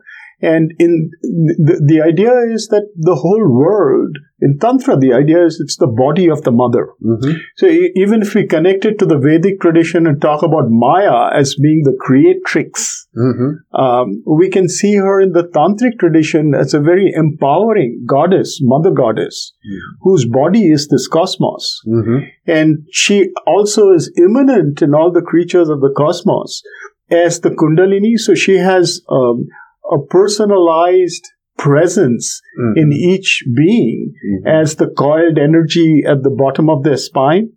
And 0.43 0.73
in 0.79 1.11
the, 1.23 1.81
the 1.87 2.03
idea 2.03 2.33
is 2.53 2.67
that 2.69 2.89
the 2.97 3.15
whole 3.15 3.49
world, 3.49 4.17
in 4.41 4.59
Tantra, 4.59 4.97
the 4.97 5.13
idea 5.13 5.47
is 5.47 5.61
it's 5.61 5.77
the 5.77 5.87
body 5.87 6.29
of 6.29 6.43
the 6.43 6.51
mother. 6.51 6.89
Mm-hmm. 7.01 7.39
So 7.57 7.67
e- 7.67 7.93
even 7.95 8.23
if 8.23 8.35
we 8.35 8.47
connect 8.47 8.85
it 8.85 8.99
to 8.99 9.07
the 9.07 9.19
Vedic 9.19 9.61
tradition 9.61 10.05
and 10.07 10.21
talk 10.21 10.43
about 10.43 10.65
Maya 10.69 11.31
as 11.33 11.55
being 11.55 11.83
the 11.85 11.97
creatrix, 11.99 12.99
Mm-hmm. 13.15 13.79
um, 13.79 14.23
we 14.27 14.49
can 14.49 14.71
see 14.71 14.95
her 14.97 15.21
in 15.21 15.33
the 15.33 15.45
tantric 15.55 15.99
tradition 15.99 16.55
as 16.55 16.73
a 16.73 16.81
very 16.81 17.13
empowering 17.15 18.03
goddess, 18.07 18.59
mother 18.63 18.91
goddess, 18.91 19.53
whose 20.01 20.25
body 20.25 20.71
is 20.71 20.89
this 20.89 21.07
cosmos. 21.09 21.79
Mm-hmm. 21.87 22.19
And 22.47 22.87
she 22.91 23.29
also 23.47 23.91
is 23.91 24.11
immanent 24.17 24.81
in 24.81 24.95
all 24.95 25.13
the 25.13 25.21
creatures 25.21 25.69
of 25.69 25.83
the 25.83 25.93
cosmos 25.95 26.63
as 27.11 27.41
the 27.41 27.51
Kundalini. 27.51 28.17
So 28.17 28.35
she 28.35 28.57
has 28.57 29.03
um, 29.11 29.45
a 29.91 29.99
personalized 29.99 31.27
presence 31.59 32.41
Mm-hmm. 32.59 32.79
in 32.79 32.93
each 32.93 33.45
being 33.57 34.13
Mhm. 34.31 34.63
as 34.63 34.77
the 34.77 34.89
coiled 34.89 35.39
energy 35.39 36.03
at 36.07 36.23
the 36.23 36.31
bottom 36.31 36.69
of 36.69 36.83
their 36.83 36.97
spine. 36.97 37.51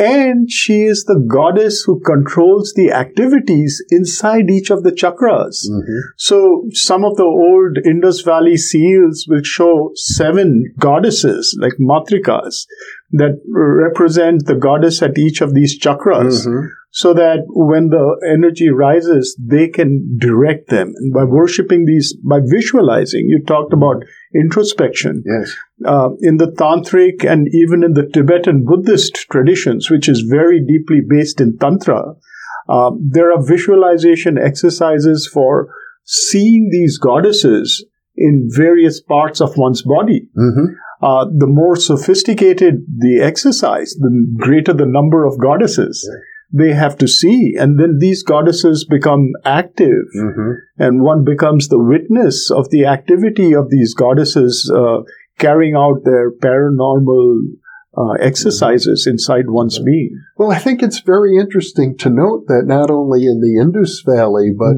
And 0.00 0.48
she 0.48 0.82
is 0.84 1.04
the 1.06 1.18
goddess 1.28 1.82
who 1.84 1.98
controls 1.98 2.72
the 2.76 2.92
activities 2.92 3.82
inside 3.90 4.48
each 4.48 4.70
of 4.70 4.84
the 4.84 4.92
chakras. 4.92 5.56
Mhm. 5.68 5.98
So 6.16 6.66
some 6.70 7.04
of 7.04 7.16
the 7.16 7.24
old 7.24 7.78
Indus 7.84 8.20
Valley 8.20 8.56
seals 8.56 9.26
will 9.28 9.42
show 9.42 9.90
seven 9.94 10.72
goddesses, 10.78 11.56
like 11.60 11.74
matrikas, 11.80 12.66
that 13.10 13.40
represent 13.48 14.46
the 14.46 14.54
goddess 14.54 15.02
at 15.02 15.18
each 15.18 15.40
of 15.40 15.54
these 15.54 15.80
chakras. 15.80 16.46
Mhm. 16.46 16.68
So 16.90 17.12
that 17.14 17.40
when 17.48 17.90
the 17.90 18.16
energy 18.26 18.70
rises, 18.70 19.36
they 19.38 19.68
can 19.68 20.16
direct 20.18 20.70
them. 20.70 20.92
And 20.96 21.12
by 21.12 21.24
worshipping 21.24 21.84
these, 21.84 22.16
by 22.26 22.40
visualizing, 22.42 23.26
you 23.28 23.42
talked 23.46 23.72
about 23.74 24.02
introspection 24.34 25.22
Yes. 25.26 25.54
uh, 25.84 26.10
in 26.20 26.38
the 26.38 26.50
tantric 26.50 27.24
and 27.24 27.46
even 27.52 27.84
in 27.84 27.92
the 27.92 28.06
Tibetan 28.06 28.64
Buddhist 28.64 29.14
traditions, 29.30 29.90
which 29.90 30.08
is 30.08 30.20
very 30.22 30.60
deeply 30.64 31.00
based 31.06 31.40
in 31.40 31.56
Tantra, 31.58 32.14
uh, 32.68 32.90
there 33.00 33.32
are 33.32 33.42
visualization 33.46 34.38
exercises 34.38 35.26
for 35.32 35.68
seeing 36.04 36.70
these 36.70 36.98
goddesses 36.98 37.84
in 38.16 38.48
various 38.50 39.00
parts 39.00 39.40
of 39.40 39.56
one's 39.56 39.82
body. 39.82 40.28
Mm-hmm. 40.36 40.72
Uh, 41.00 41.26
the 41.26 41.46
more 41.46 41.76
sophisticated 41.76 42.84
the 42.98 43.20
exercise, 43.20 43.94
the 44.00 44.26
greater 44.36 44.72
the 44.72 44.86
number 44.86 45.24
of 45.24 45.38
goddesses 45.38 46.08
they 46.52 46.72
have 46.72 46.96
to 46.96 47.06
see. 47.06 47.54
And 47.58 47.78
then 47.78 47.98
these 48.00 48.22
goddesses 48.22 48.84
become 48.88 49.32
active 49.44 50.06
Mm-hmm. 50.16 50.52
and 50.78 51.02
one 51.02 51.24
becomes 51.24 51.68
the 51.68 51.78
witness 51.78 52.50
of 52.50 52.70
the 52.70 52.86
activity 52.86 53.54
of 53.54 53.70
these 53.70 53.94
goddesses 53.94 54.70
uh, 54.74 55.02
carrying 55.38 55.74
out 55.74 56.04
their 56.04 56.32
paranormal 56.32 57.42
uh, 57.96 58.12
exercises 58.20 59.06
inside 59.06 59.44
one's 59.48 59.78
being. 59.78 60.20
Well, 60.36 60.50
I 60.50 60.58
think 60.58 60.82
it's 60.82 61.00
very 61.00 61.36
interesting 61.36 61.96
to 61.98 62.10
note 62.10 62.46
that 62.46 62.64
not 62.66 62.90
only 62.90 63.24
in 63.26 63.40
the 63.40 63.60
Indus 63.60 64.02
Valley, 64.06 64.50
but 64.56 64.76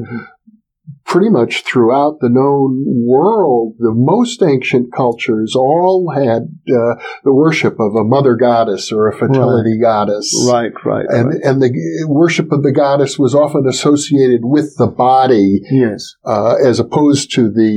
pretty 1.11 1.29
much 1.29 1.65
throughout 1.65 2.19
the 2.21 2.29
known 2.29 2.85
world, 3.05 3.75
the 3.79 3.91
most 3.93 4.41
ancient 4.41 4.93
cultures 4.95 5.53
all 5.57 6.09
had 6.15 6.43
uh, 6.69 6.95
the 7.25 7.33
worship 7.33 7.73
of 7.81 7.93
a 7.95 8.03
mother 8.05 8.35
goddess 8.37 8.93
or 8.93 9.09
a 9.09 9.17
fertility 9.17 9.77
goddess. 9.77 10.33
Right, 10.49 10.71
right, 10.85 11.05
And, 11.09 11.27
right. 11.27 11.41
and 11.43 11.61
the 11.61 12.05
worship 12.07 12.53
of 12.53 12.63
the 12.63 12.71
goddess 12.71 13.19
was 13.19 13.35
often 13.35 13.67
associated 13.67 14.39
with 14.43 14.77
the 14.77 14.87
body, 14.87 15.59
Yes, 15.69 16.15
uh, 16.23 16.55
as 16.65 16.79
opposed 16.79 17.33
to 17.35 17.51
the 17.51 17.73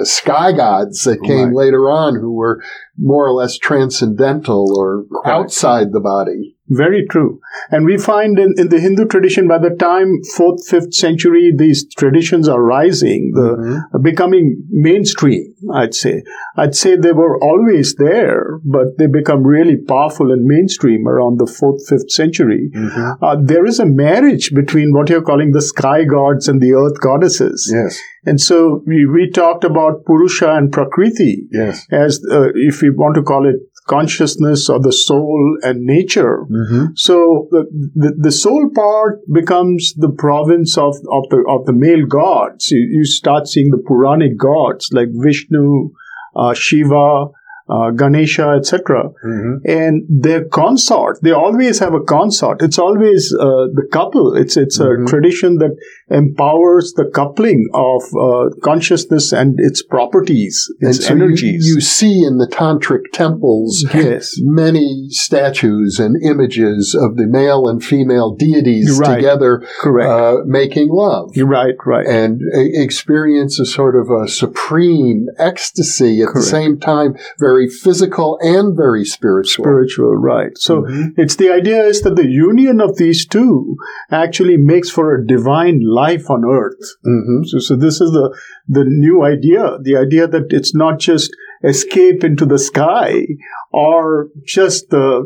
uh, 0.00 0.04
sky 0.04 0.52
gods 0.52 1.02
that 1.02 1.20
came 1.24 1.48
Right. 1.48 1.64
later 1.64 1.90
on, 1.90 2.14
who 2.14 2.32
were 2.32 2.62
more 2.96 3.26
or 3.26 3.32
less 3.32 3.58
transcendental 3.58 4.78
or 4.78 5.04
outside 5.26 5.90
the 5.90 6.00
body. 6.00 6.54
Very 6.70 7.06
true. 7.10 7.40
And 7.70 7.84
we 7.84 7.96
find 7.98 8.38
in, 8.38 8.54
in 8.58 8.68
the 8.68 8.80
Hindu 8.80 9.06
tradition, 9.06 9.48
by 9.48 9.58
the 9.58 9.70
time 9.70 10.20
4th, 10.36 10.68
5th 10.70 10.94
century, 10.94 11.52
these 11.56 11.86
traditions 11.96 12.48
are 12.48 12.62
rising, 12.62 13.32
the, 13.34 13.48
Mhm. 13.58 14.02
becoming 14.02 14.64
mainstream, 14.70 15.54
I'd 15.74 15.94
say. 15.94 16.22
I'd 16.56 16.74
say 16.74 16.96
they 16.96 17.12
were 17.12 17.38
always 17.42 17.94
there, 17.94 18.58
but 18.64 18.98
they 18.98 19.06
become 19.06 19.42
really 19.46 19.76
powerful 19.76 20.32
and 20.32 20.44
mainstream 20.44 21.06
around 21.08 21.38
the 21.38 21.46
4th, 21.46 21.86
5th 21.88 22.10
century. 22.10 22.70
Mhm. 22.74 23.16
Uh, 23.22 23.36
there 23.42 23.64
is 23.64 23.78
a 23.80 23.86
marriage 23.86 24.52
between 24.54 24.92
what 24.92 25.08
you're 25.08 25.22
calling 25.22 25.52
the 25.52 25.62
sky 25.62 26.04
gods 26.04 26.48
and 26.48 26.60
the 26.60 26.72
earth 26.74 27.00
goddesses. 27.00 27.70
Yes, 27.72 27.98
And 28.26 28.40
so 28.40 28.82
we, 28.86 29.06
we 29.06 29.30
talked 29.30 29.64
about 29.64 30.04
Purusha 30.04 30.50
and 30.52 30.70
Prakriti 30.70 31.46
yes. 31.50 31.86
as, 31.90 32.20
uh, 32.30 32.48
if 32.54 32.82
we 32.82 32.90
want 32.90 33.14
to 33.14 33.22
call 33.22 33.48
it 33.48 33.56
consciousness 33.88 34.68
or 34.68 34.78
the 34.80 34.92
soul 34.92 35.58
and 35.62 35.84
nature. 35.84 36.44
Mm-hmm. 36.50 36.84
So 36.94 37.48
the, 37.50 37.62
the, 37.94 38.10
the 38.26 38.32
soul 38.32 38.70
part 38.74 39.20
becomes 39.32 39.94
the 39.94 40.10
province 40.10 40.76
of, 40.78 40.94
of 41.10 41.24
the 41.30 41.44
of 41.48 41.66
the 41.66 41.72
male 41.72 42.06
gods. 42.06 42.70
You, 42.70 42.78
you 42.98 43.04
start 43.04 43.48
seeing 43.48 43.70
the 43.70 43.82
Puranic 43.88 44.36
gods 44.38 44.88
like 44.92 45.08
Vishnu, 45.12 45.90
uh, 46.36 46.54
Shiva, 46.54 47.26
uh, 47.70 47.90
Ganesha, 47.90 48.48
etc. 48.58 49.10
Mm-hmm. 49.24 49.54
And 49.68 50.02
their 50.08 50.44
consort, 50.44 51.18
they 51.22 51.32
always 51.32 51.78
have 51.80 51.94
a 51.94 52.00
consort. 52.00 52.62
It's 52.62 52.78
always 52.78 53.34
uh, 53.34 53.66
the 53.78 53.86
couple. 53.92 54.34
It's 54.36 54.56
it's 54.56 54.78
Mhm. 54.78 55.04
a 55.04 55.06
tradition 55.10 55.58
that 55.58 55.76
empowers 56.10 56.92
the 56.94 57.04
coupling 57.14 57.68
of 57.74 58.02
uh, 58.18 58.50
consciousness 58.62 59.32
and 59.32 59.56
its 59.58 59.82
properties, 59.82 60.70
its 60.80 61.06
so 61.06 61.12
energies. 61.14 61.66
you 61.66 61.80
see 61.80 62.24
in 62.24 62.38
the 62.38 62.46
tantric 62.46 63.10
temples 63.12 63.84
yes. 63.94 64.36
many 64.40 65.06
statues 65.10 65.98
and 65.98 66.20
images 66.22 66.94
of 66.94 67.16
the 67.16 67.26
male 67.26 67.68
and 67.68 67.82
female 67.84 68.34
deities 68.34 68.98
Right. 68.98 69.16
together 69.16 69.62
Correct. 69.80 70.08
uh, 70.10 70.36
making 70.46 70.88
love. 70.90 71.36
You're 71.36 71.46
right. 71.46 71.74
Right. 71.84 72.06
and 72.06 72.40
e- 72.56 72.72
experience 72.82 73.60
a 73.60 73.66
sort 73.66 73.94
of 73.96 74.08
a 74.10 74.28
supreme 74.28 75.26
ecstasy 75.38 76.22
at 76.22 76.32
the 76.34 76.42
same 76.42 76.78
time, 76.78 77.16
very 77.38 77.68
physical 77.68 78.38
and 78.40 78.76
very 78.76 79.04
spiritual. 79.04 79.64
Spiritual. 79.64 80.14
Right. 80.16 80.56
So. 80.56 80.82
Mhm. 80.82 81.14
It's 81.16 81.36
the 81.36 81.50
idea 81.50 81.82
is 81.84 82.02
that 82.02 82.16
the 82.16 82.26
union 82.26 82.80
of 82.80 82.96
these 82.96 83.26
two 83.26 83.76
actually 84.10 84.56
makes 84.56 84.88
for 84.90 85.14
a 85.14 85.26
divine 85.26 85.80
life 85.80 85.97
on 86.34 86.44
earth. 86.44 86.84
Mhm. 87.06 87.44
So, 87.46 87.58
so 87.58 87.76
this 87.76 88.00
is 88.00 88.10
the 88.18 88.26
the 88.68 88.84
new 88.86 89.22
idea, 89.24 89.78
the 89.82 89.96
idea 89.96 90.26
that 90.28 90.46
it's 90.50 90.74
not 90.74 90.98
just 90.98 91.30
escape 91.64 92.22
into 92.22 92.46
the 92.46 92.58
sky 92.58 93.26
or 93.72 94.28
just 94.46 94.94
uh, 94.94 95.22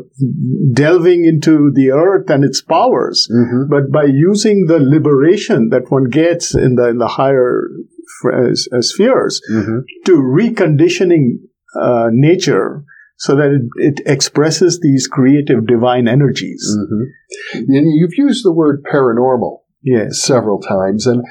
delving 0.73 1.25
into 1.25 1.71
the 1.73 1.91
earth 1.91 2.29
and 2.29 2.43
its 2.43 2.61
powers, 2.61 3.27
Mhm. 3.31 3.69
but 3.69 3.91
by 3.91 4.05
using 4.05 4.65
the 4.67 4.79
liberation 4.79 5.69
that 5.69 5.89
one 5.89 6.05
gets 6.05 6.55
in 6.55 6.75
the 6.75 6.87
in 6.89 6.97
the 6.97 7.07
higher 7.07 7.67
uh, 8.25 8.51
uh, 8.77 8.81
spheres 8.81 9.41
Mhm. 9.51 9.77
to 10.05 10.13
reconditioning 10.17 11.25
uh, 11.75 12.09
nature 12.11 12.83
so 13.17 13.35
that 13.35 13.51
it, 13.57 13.63
it 13.89 13.97
expresses 14.05 14.79
these 14.79 15.07
creative 15.07 15.65
divine 15.65 16.07
energies. 16.07 16.63
Mhm. 16.77 17.03
And 17.75 17.85
You've 17.99 18.17
used 18.17 18.43
the 18.45 18.53
word 18.53 18.83
paranormal 18.83 19.53
Yes. 19.83 20.21
several 20.21 20.59
times, 20.59 21.05
and 21.05 21.23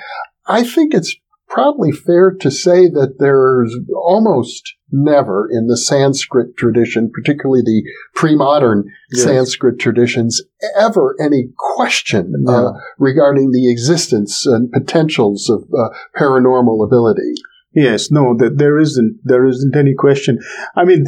I 0.47 0.63
think 0.65 0.95
it's 0.95 1.15
probably 1.49 1.93
fair 1.93 2.31
to 2.41 2.51
say 2.51 2.89
that 2.89 3.17
there's 3.19 3.77
almost 3.95 4.75
never 4.91 5.49
in 5.51 5.67
the 5.67 5.77
Sanskrit 5.77 6.57
tradition, 6.57 7.11
particularly 7.13 7.63
the 7.63 7.83
pre-modern 8.15 8.85
Yes. 9.13 9.25
Sanskrit 9.25 9.79
traditions, 9.79 10.43
ever 10.77 11.15
any 11.21 11.51
question 11.75 12.33
No. 12.39 12.53
uh, 12.69 12.73
regarding 12.99 13.51
the 13.51 13.71
existence 13.71 14.47
and 14.47 14.71
potentials 14.73 15.51
of 15.51 15.65
uh, 15.79 15.91
paranormal 16.19 16.85
ability. 16.85 17.35
Yes, 17.75 18.11
no, 18.11 18.37
that 18.37 18.59
there 18.59 18.79
isn't. 18.79 19.21
There 19.25 19.47
isn't 19.47 19.75
any 19.75 19.95
question. 19.95 20.39
I 20.77 20.85
mean, 20.85 21.07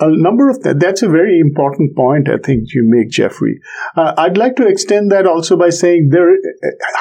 a 0.00 0.10
number 0.10 0.50
of 0.50 0.62
that. 0.62 0.78
That's 0.78 1.02
a 1.02 1.08
very 1.08 1.40
important 1.40 1.96
point. 1.96 2.28
I 2.28 2.36
think 2.36 2.74
you 2.74 2.84
make, 2.86 3.08
Jeffrey. 3.08 3.58
Uh, 3.96 4.12
I'd 4.18 4.36
like 4.36 4.56
to 4.56 4.66
extend 4.66 5.10
that 5.12 5.26
also 5.26 5.56
by 5.56 5.70
saying 5.70 6.10
there 6.10 6.36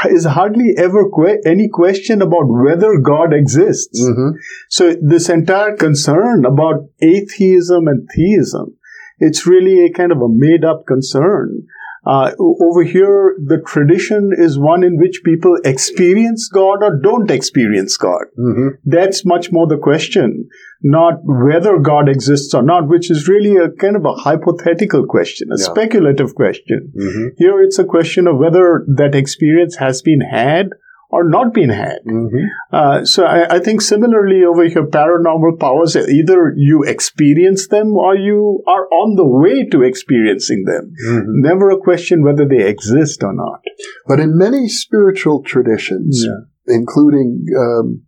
is 0.10 0.24
hardly 0.26 0.74
ever 0.78 1.10
que- 1.10 1.42
any 1.46 1.68
question 1.68 2.22
about 2.22 2.48
whether 2.48 2.98
God 3.00 3.34
exists. 3.34 4.00
Mhm. 4.02 4.36
So 4.70 4.94
this 5.02 5.28
entire 5.30 5.76
concern 5.76 6.46
about 6.46 6.88
atheism 7.02 7.88
and 7.88 8.08
theism, 8.16 8.76
it's 9.20 9.46
really 9.46 9.84
a 9.86 9.92
kind 9.92 10.14
of 10.14 10.20
a 10.22 10.30
made-up 10.30 10.86
concern. 10.88 11.64
Uh, 12.06 12.32
over 12.40 12.84
here, 12.84 13.36
the 13.46 13.62
tradition 13.66 14.32
is 14.38 14.60
one 14.60 14.84
in 14.84 14.98
which 14.98 15.22
people 15.24 15.58
experience 15.64 16.50
God 16.50 16.84
or 16.84 17.00
don't 17.02 17.32
experience 17.32 17.96
God. 17.96 18.26
Mhm. 18.38 18.72
That's 18.86 19.26
much 19.26 19.52
more 19.54 19.68
the 19.68 19.78
question, 19.78 20.50
not 20.82 21.20
whether 21.24 21.80
God 21.80 22.10
exists 22.10 22.54
or 22.54 22.62
not, 22.62 22.90
which 22.90 23.10
is 23.10 23.30
really 23.30 23.56
a 23.56 23.70
kind 23.70 23.96
of 23.96 24.04
a 24.04 24.14
hypothetical 24.14 25.06
question, 25.06 25.48
a 25.52 25.56
Yeah. 25.58 25.64
speculative 25.64 26.36
question. 26.36 26.92
Mhm. 26.94 27.30
Here 27.38 27.62
it's 27.62 27.80
a 27.80 27.86
question 27.86 28.28
of 28.28 28.38
whether 28.38 28.86
that 28.96 29.16
experience 29.16 29.78
has 29.78 30.02
been 30.02 30.22
had 30.22 30.70
or 31.14 31.24
not 31.30 31.54
been 31.54 31.70
had. 31.70 32.00
Mhm. 32.08 32.46
Uh, 32.72 33.06
so 33.06 33.24
I, 33.24 33.56
I 33.56 33.60
think 33.60 33.82
similarly 33.82 34.44
over 34.44 34.64
here, 34.68 34.88
paranormal 34.88 35.60
powers, 35.60 35.96
either 35.96 36.54
you 36.58 36.84
experience 36.84 37.68
them 37.68 37.90
or 38.06 38.16
you 38.16 38.64
are 38.68 38.86
on 39.02 39.16
the 39.16 39.30
way 39.42 39.58
to 39.72 39.84
experiencing 39.84 40.64
them. 40.66 40.92
Mhm. 41.08 41.26
Never 41.50 41.70
a 41.70 41.78
question 41.90 42.24
whether 42.24 42.48
they 42.48 42.68
exist 42.68 43.24
or 43.24 43.34
not. 43.34 43.62
But 44.08 44.20
in 44.20 44.38
many 44.38 44.68
spiritual 44.68 45.44
traditions, 45.44 46.26
including 46.68 47.46
um, 47.66 48.02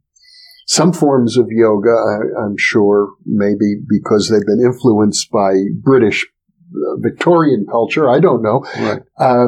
some 0.66 0.92
forms 0.92 1.38
of 1.38 1.46
yoga, 1.50 1.92
I, 1.92 2.18
I'm 2.44 2.56
sure, 2.58 3.10
maybe 3.26 3.70
because 3.88 4.30
they've 4.30 4.50
been 4.54 4.66
influenced 4.66 5.30
by 5.32 5.52
British 5.84 6.26
uh, 6.26 6.96
Victorian 7.08 7.66
culture, 7.70 8.10
I 8.10 8.20
don't 8.20 8.42
know. 8.42 8.66
Right. 8.80 9.02
Uh, 9.20 9.48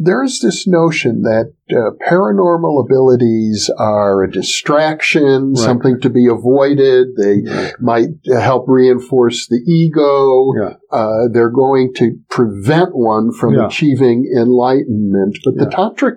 there's 0.00 0.38
this 0.40 0.66
notion 0.66 1.22
that 1.22 1.52
uh, 1.70 1.90
paranormal 2.08 2.84
abilities 2.84 3.68
are 3.78 4.22
a 4.22 4.30
distraction, 4.30 5.50
Right. 5.54 5.56
something 5.58 6.00
to 6.02 6.10
be 6.10 6.26
avoided. 6.28 7.16
They 7.16 7.42
might 7.80 8.10
uh, 8.30 8.40
help 8.40 8.66
reinforce 8.68 9.48
the 9.48 9.60
ego. 9.66 10.52
Yeah. 10.60 10.74
Uh, 10.96 11.28
they're 11.32 11.50
going 11.50 11.92
to 11.96 12.16
prevent 12.30 12.90
one 12.94 13.32
from 13.32 13.54
Yeah. 13.54 13.66
achieving 13.66 14.24
enlightenment. 14.36 15.38
But 15.44 15.56
the 15.56 15.68
Yeah. 15.70 15.76
tantric 15.76 16.16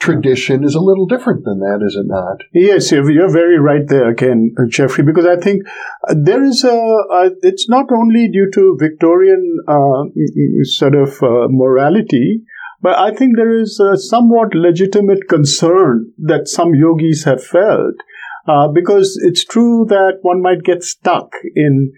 tradition 0.00 0.64
is 0.64 0.74
a 0.74 0.80
little 0.80 1.06
different 1.06 1.44
than 1.44 1.58
that, 1.58 1.80
is 1.84 1.96
it 1.96 2.06
not? 2.06 2.38
Yes, 2.54 2.92
you're, 2.92 3.30
very 3.30 3.58
right 3.58 3.86
there 3.88 4.08
again, 4.08 4.54
uh, 4.56 4.62
Jeffrey, 4.68 5.04
because 5.04 5.26
I 5.26 5.36
think 5.36 5.62
uh, 6.08 6.14
there 6.16 6.42
is 6.44 6.64
a, 6.64 6.78
uh, 7.12 7.30
it's 7.42 7.68
not 7.68 7.86
only 7.92 8.28
due 8.28 8.48
to 8.54 8.76
Victorian 8.78 9.58
uh, 9.66 10.04
sort 10.62 10.94
of 10.94 11.20
uh, 11.22 11.48
morality, 11.50 12.44
but 12.80 12.96
I 12.98 13.12
think 13.14 13.36
there 13.36 13.58
is 13.58 13.80
a 13.80 13.96
somewhat 13.96 14.54
legitimate 14.54 15.28
concern 15.28 16.12
that 16.18 16.48
some 16.48 16.74
yogis 16.74 17.24
have 17.24 17.42
felt, 17.42 17.94
uh, 18.46 18.68
because 18.68 19.18
it's 19.22 19.44
true 19.44 19.84
that 19.88 20.18
one 20.22 20.40
might 20.42 20.62
get 20.62 20.82
stuck 20.82 21.32
in 21.54 21.92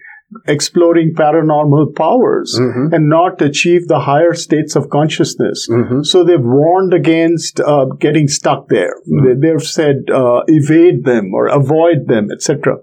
exploring 0.47 1.13
paranormal 1.13 1.93
powers 1.95 2.57
Mhm. 2.59 2.93
and 2.93 3.09
not 3.09 3.41
achieve 3.41 3.87
the 3.89 3.99
higher 3.99 4.33
states 4.33 4.77
of 4.77 4.89
consciousness. 4.89 5.67
Mhm. 5.69 6.05
So 6.05 6.23
they've 6.23 6.43
warned 6.61 6.93
against 6.93 7.59
uh, 7.59 7.85
getting 7.99 8.29
stuck 8.29 8.69
there. 8.69 8.93
They, 9.23 9.33
they've 9.33 9.61
said 9.61 10.05
uh, 10.09 10.43
evade 10.47 11.03
them 11.03 11.33
or 11.33 11.47
avoid 11.47 12.07
them, 12.07 12.29
etc. 12.31 12.77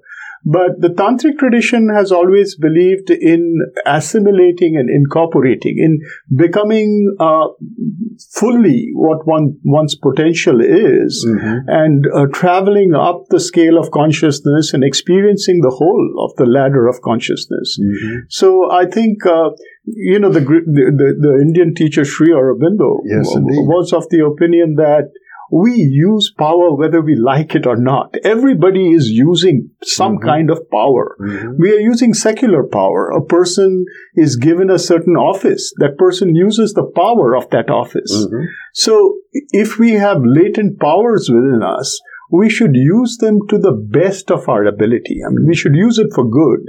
But 0.57 0.81
the 0.85 0.89
tantric 1.01 1.37
tradition 1.39 1.91
has 1.95 2.11
always 2.19 2.57
believed 2.57 3.11
in 3.11 3.43
assimilating 3.85 4.77
and 4.81 4.89
incorporating, 5.01 5.77
in 5.87 5.99
becoming 6.45 6.91
uh, 7.21 7.49
fully 8.41 8.91
what 8.95 9.27
one 9.27 9.59
one's 9.65 9.95
potential 9.95 10.61
is, 10.61 11.27
Mhm. 11.29 11.65
and 11.67 12.07
uh, 12.15 12.27
traveling 12.41 12.95
up 12.95 13.27
the 13.31 13.41
scale 13.41 13.79
of 13.79 13.91
consciousness 13.91 14.73
and 14.75 14.83
experiencing 14.85 15.61
the 15.61 15.71
whole 15.81 16.09
of 16.25 16.35
the 16.37 16.47
ladder 16.47 16.87
of 16.89 17.01
consciousness. 17.03 17.79
Mhm. 17.81 18.23
So 18.29 18.49
I 18.71 18.85
think 18.87 19.27
uh, 19.27 19.51
you 19.85 20.19
know 20.19 20.31
the, 20.31 20.41
the 20.41 20.85
the 21.01 21.09
the 21.27 21.33
Indian 21.47 21.75
teacher 21.75 22.05
Sri 22.05 22.31
Aurobindo 22.41 22.91
Yes, 23.05 23.33
w- 23.35 23.67
was 23.75 23.93
of 23.93 24.05
the 24.11 24.25
opinion 24.33 24.75
that 24.77 25.11
we 25.51 25.73
use 25.73 26.33
power 26.37 26.75
whether 26.75 27.01
we 27.01 27.15
like 27.17 27.55
it 27.55 27.67
or 27.67 27.77
not. 27.77 28.15
Everybody 28.25 28.93
is 28.93 29.11
using 29.11 29.71
some 29.83 30.19
Mhm. 30.19 30.23
kind 30.23 30.51
of 30.51 30.71
power. 30.71 31.17
Mhm. 31.21 31.59
We 31.59 31.75
are 31.75 31.81
using 31.81 32.15
secular 32.15 32.65
power. 32.65 33.11
A 33.11 33.25
person 33.25 33.87
is 34.15 34.37
given 34.37 34.71
a 34.71 34.79
certain 34.79 35.17
office. 35.17 35.73
That 35.79 35.97
person 35.97 36.35
uses 36.35 36.75
the 36.75 36.85
power 36.85 37.35
of 37.37 37.49
that 37.51 37.71
office. 37.71 38.27
Mhm. 38.27 38.45
So 38.73 39.17
if 39.53 39.79
we 39.79 39.93
have 39.93 40.23
latent 40.25 40.79
powers 40.79 41.31
within 41.31 41.63
us, 41.63 42.01
we 42.31 42.51
should 42.51 42.77
use 42.77 43.17
them 43.17 43.39
to 43.49 43.59
the 43.59 43.73
best 43.73 44.31
of 44.31 44.49
our 44.49 44.65
ability. 44.67 45.21
I 45.27 45.31
mean, 45.31 45.47
we 45.47 45.55
should 45.55 45.75
use 45.75 45.99
it 45.99 46.13
for 46.15 46.29
good. 46.29 46.61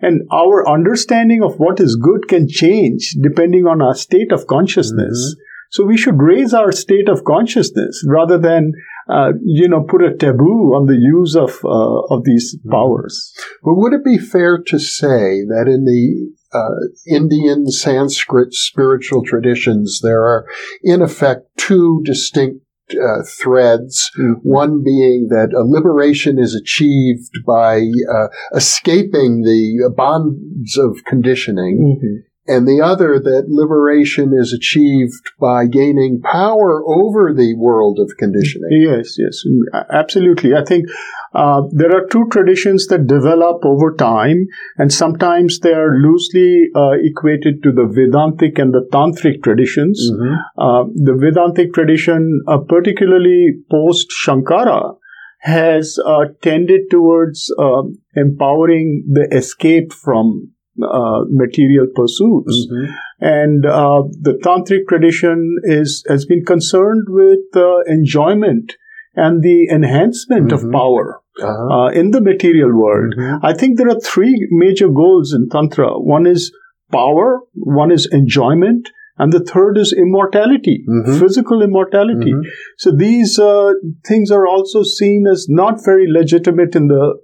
And 0.00 0.22
our 0.32 0.68
understanding 0.68 1.42
of 1.42 1.58
what 1.58 1.80
is 1.80 1.96
good 1.96 2.28
can 2.28 2.46
change 2.46 3.16
depending 3.20 3.66
on 3.66 3.82
our 3.82 3.94
state 3.94 4.30
of 4.30 4.46
consciousness. 4.46 5.36
So 5.70 5.84
we 5.84 5.96
should 5.96 6.20
raise 6.20 6.54
our 6.54 6.72
state 6.72 7.08
of 7.08 7.24
consciousness 7.24 8.04
rather 8.06 8.38
than, 8.38 8.72
uh, 9.08 9.32
you 9.44 9.68
know, 9.68 9.82
put 9.82 10.02
a 10.02 10.14
taboo 10.16 10.74
on 10.74 10.86
the 10.86 10.96
use 10.96 11.36
of 11.36 11.58
uh, 11.64 12.14
of 12.14 12.24
these 12.24 12.56
powers. 12.70 13.32
But 13.62 13.74
would 13.74 13.92
it 13.92 14.04
be 14.04 14.18
fair 14.18 14.58
to 14.66 14.78
say 14.78 15.44
that 15.44 15.66
in 15.66 15.84
the 15.84 16.30
uh, 16.52 17.14
Indian 17.14 17.66
Sanskrit 17.70 18.54
spiritual 18.54 19.22
traditions, 19.24 20.00
there 20.02 20.22
are 20.22 20.46
in 20.82 21.02
effect 21.02 21.46
two 21.56 22.00
distinct 22.04 22.64
uh, 22.92 23.22
threads. 23.22 24.10
One 24.42 24.82
being 24.82 25.28
that 25.28 25.52
a 25.54 25.62
liberation 25.62 26.38
is 26.38 26.54
achieved 26.54 27.44
by 27.46 27.82
uh, 28.10 28.28
escaping 28.54 29.42
the 29.42 29.92
bonds 29.94 30.78
of 30.78 31.04
conditioning, 31.04 32.24
and 32.48 32.66
the 32.66 32.80
other 32.82 33.20
that 33.20 33.44
liberation 33.48 34.32
is 34.36 34.52
achieved 34.52 35.32
by 35.38 35.66
gaining 35.66 36.20
power 36.20 36.82
over 36.86 37.32
the 37.34 37.54
world 37.56 37.98
of 38.00 38.10
conditioning. 38.18 38.70
Yes, 38.70 39.16
yes, 39.18 39.44
absolutely. 39.92 40.54
I 40.54 40.64
think 40.64 40.86
uh, 41.34 41.62
there 41.70 41.94
are 41.94 42.06
two 42.06 42.26
traditions 42.30 42.86
that 42.86 43.06
develop 43.06 43.64
over 43.64 43.94
time, 43.94 44.46
and 44.78 44.92
sometimes 44.92 45.60
they 45.60 45.74
are 45.74 45.98
loosely 45.98 46.70
uh, 46.74 46.96
equated 47.02 47.62
to 47.62 47.72
the 47.72 47.86
Vedantic 47.86 48.58
and 48.58 48.72
the 48.72 48.88
Tantric 48.90 49.42
traditions. 49.42 50.10
Mm-hmm. 50.10 50.34
Uh, 50.56 50.84
the 50.94 51.16
Vedantic 51.20 51.74
tradition, 51.74 52.40
uh, 52.48 52.58
particularly 52.58 53.60
post 53.70 54.08
Shankara, 54.24 54.96
has 55.40 55.98
uh, 56.04 56.24
tended 56.42 56.90
towards 56.90 57.52
um, 57.58 57.98
empowering 58.16 59.04
the 59.08 59.28
escape 59.36 59.92
from 59.92 60.50
uh, 60.82 61.20
material 61.28 61.86
pursuits. 61.94 62.66
Mm-hmm. 62.66 62.92
And 63.20 63.66
uh, 63.66 64.02
the 64.20 64.38
tantric 64.44 64.86
tradition 64.88 65.56
is 65.64 66.04
has 66.08 66.24
been 66.26 66.44
concerned 66.44 67.06
with 67.08 67.40
uh, 67.54 67.80
enjoyment 67.86 68.74
and 69.14 69.42
the 69.42 69.68
enhancement 69.70 70.50
mm-hmm. 70.50 70.66
of 70.66 70.72
power 70.72 71.20
uh-huh. 71.40 71.86
Uh, 71.86 71.88
in 71.90 72.10
the 72.10 72.20
material 72.20 72.72
world. 72.76 73.14
Mm-hmm. 73.16 73.46
I 73.46 73.54
think 73.54 73.78
there 73.78 73.88
are 73.88 74.00
three 74.00 74.48
major 74.50 74.88
goals 74.88 75.32
in 75.32 75.48
tantra. 75.48 75.98
One 75.98 76.26
is 76.26 76.52
power, 76.90 77.40
one 77.54 77.92
is 77.92 78.08
enjoyment, 78.10 78.88
and 79.18 79.32
the 79.32 79.40
third 79.40 79.78
is 79.78 79.92
immortality, 79.92 80.84
mm-hmm. 80.88 81.18
physical 81.18 81.62
immortality. 81.62 82.32
Mm-hmm. 82.32 82.48
So 82.78 82.90
these 82.90 83.38
uh, 83.38 83.72
things 84.06 84.30
are 84.30 84.46
also 84.46 84.82
seen 84.82 85.26
as 85.30 85.46
not 85.48 85.84
very 85.84 86.10
legitimate 86.10 86.74
in 86.74 86.88
the 86.88 87.18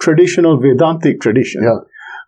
traditional 0.00 0.58
Vedantic 0.60 1.20
tradition. 1.20 1.62
Yeah. 1.62 1.80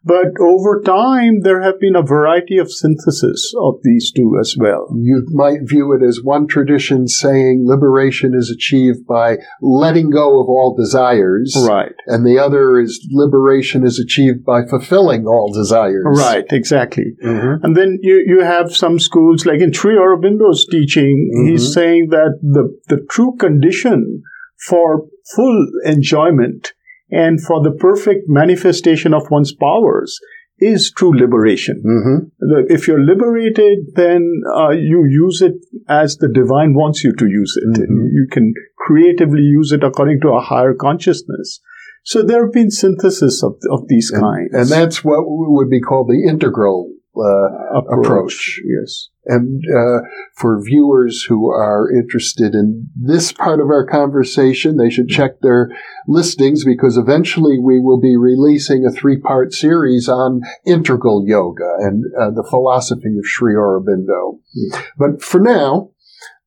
But 0.04 0.40
over 0.40 0.80
time, 0.80 1.40
there 1.42 1.62
have 1.62 1.78
been 1.78 1.94
a 1.94 2.02
variety 2.02 2.58
of 2.58 2.72
synthesis 2.72 3.54
of 3.60 3.76
these 3.82 4.10
two 4.10 4.36
as 4.40 4.56
well. 4.58 4.88
You 4.96 5.24
might 5.28 5.60
view 5.62 5.92
it 5.92 6.04
as 6.04 6.20
one 6.22 6.48
tradition 6.48 7.06
saying 7.06 7.64
liberation 7.66 8.34
is 8.34 8.50
achieved 8.50 9.06
by 9.06 9.36
letting 9.60 10.10
go 10.10 10.40
of 10.42 10.48
all 10.48 10.74
desires. 10.76 11.56
Right. 11.68 11.94
And 12.06 12.26
the 12.26 12.38
other 12.38 12.80
is 12.80 13.06
liberation 13.10 13.84
is 13.84 14.00
achieved 14.00 14.44
by 14.44 14.66
fulfilling 14.66 15.26
all 15.26 15.52
desires. 15.52 16.04
Right, 16.18 16.46
exactly. 16.50 17.14
Mm-hmm. 17.22 17.64
And 17.64 17.76
then 17.76 17.98
you, 18.02 18.24
you 18.26 18.40
have 18.42 18.74
some 18.74 18.98
schools, 18.98 19.46
like 19.46 19.60
in 19.60 19.72
Sri 19.72 19.94
Aurobindo's 19.94 20.66
teaching, 20.66 21.30
mm-hmm. 21.32 21.50
he's 21.50 21.72
saying 21.72 22.08
that 22.10 22.40
the, 22.42 22.76
the 22.88 23.04
true 23.08 23.36
condition 23.38 24.22
for 24.68 25.06
full 25.34 25.66
enjoyment 25.84 26.72
and 27.12 27.40
for 27.40 27.62
the 27.62 27.70
perfect 27.70 28.25
manifestation 28.27 29.14
of 29.14 29.31
one's 29.31 29.55
powers 29.55 30.18
is 30.59 30.92
true 30.96 31.12
liberation. 31.16 31.83
Mm-hmm. 31.85 32.72
If 32.72 32.87
you're 32.87 33.05
liberated, 33.05 33.79
then 33.94 34.42
uh, 34.57 34.70
you 34.70 35.05
use 35.09 35.42
it 35.42 35.55
as 35.88 36.16
the 36.16 36.29
divine 36.33 36.75
wants 36.75 37.05
you 37.05 37.12
to 37.12 37.27
use 37.27 37.57
it. 37.57 37.81
Mm-hmm. 37.81 38.07
You 38.12 38.29
can 38.31 38.55
creatively 38.79 39.42
use 39.42 39.72
it 39.72 39.85
according 39.85 40.20
to 40.22 40.29
a 40.29 40.40
higher 40.40 40.75
consciousness. 40.75 41.61
So 42.05 42.22
there 42.22 42.44
have 42.44 42.53
been 42.53 42.70
synthesis 42.70 43.42
of, 43.42 43.57
of 43.70 43.88
these 43.88 44.11
and, 44.11 44.22
kinds. 44.22 44.51
And 44.55 44.68
that's 44.68 45.05
what 45.05 45.20
would 45.25 45.70
be 45.70 45.81
called 45.81 46.09
the 46.09 46.29
integral 46.29 46.90
uh, 47.16 47.79
approach. 47.79 48.07
approach. 48.07 48.61
Yes. 48.64 49.09
And 49.25 49.62
uh, 49.70 50.01
for 50.35 50.61
viewers 50.64 51.25
who 51.29 51.51
are 51.51 51.88
interested 51.92 52.55
in 52.55 52.88
this 52.96 53.31
part 53.31 53.61
of 53.61 53.68
our 53.68 53.87
conversation, 53.87 54.77
they 54.77 54.90
should 54.90 55.09
check 55.09 55.40
their 55.40 55.70
listings 56.09 56.64
because 56.64 56.96
eventually 56.96 57.59
we 57.59 57.79
will 57.79 58.01
be 58.01 58.16
releasing 58.16 58.85
a 58.85 58.90
three-part 58.90 59.53
series 59.53 60.09
on 60.09 60.40
integral 60.66 61.25
yoga 61.25 61.77
and 61.79 62.05
uh, 62.18 62.31
the 62.31 62.46
philosophy 62.48 63.16
of 63.16 63.25
Sri 63.25 63.55
Aurobindo. 63.55 64.38
Mm. 64.57 64.85
But 64.98 65.22
for 65.22 65.38
now, 65.38 65.90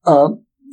uh, 0.05 0.29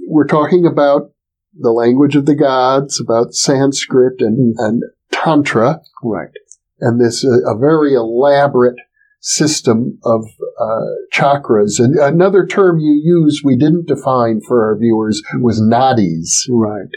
we're 0.09 0.27
talking 0.27 0.67
about 0.67 1.13
the 1.55 1.71
language 1.71 2.17
of 2.17 2.27
the 2.27 2.35
gods, 2.35 3.01
about 3.01 3.35
Sanskrit 3.35 4.15
and, 4.21 4.57
and 4.59 4.83
Tantra. 5.13 5.83
Right. 6.03 6.31
And 6.81 7.01
this 7.01 7.23
a 7.23 7.57
very 7.57 7.95
elaborate 7.95 8.77
system 9.23 9.99
of 10.05 10.27
uh, 10.61 10.91
chakras. 11.15 11.79
And 11.79 11.97
another 11.97 12.45
term 12.45 12.81
you 12.81 13.01
use 13.03 13.41
we 13.43 13.57
didn't 13.57 13.87
define 13.87 14.41
for 14.47 14.65
our 14.67 14.77
viewers 14.77 15.23
was 15.41 15.63
nadis. 15.63 16.49
Right. 16.51 16.91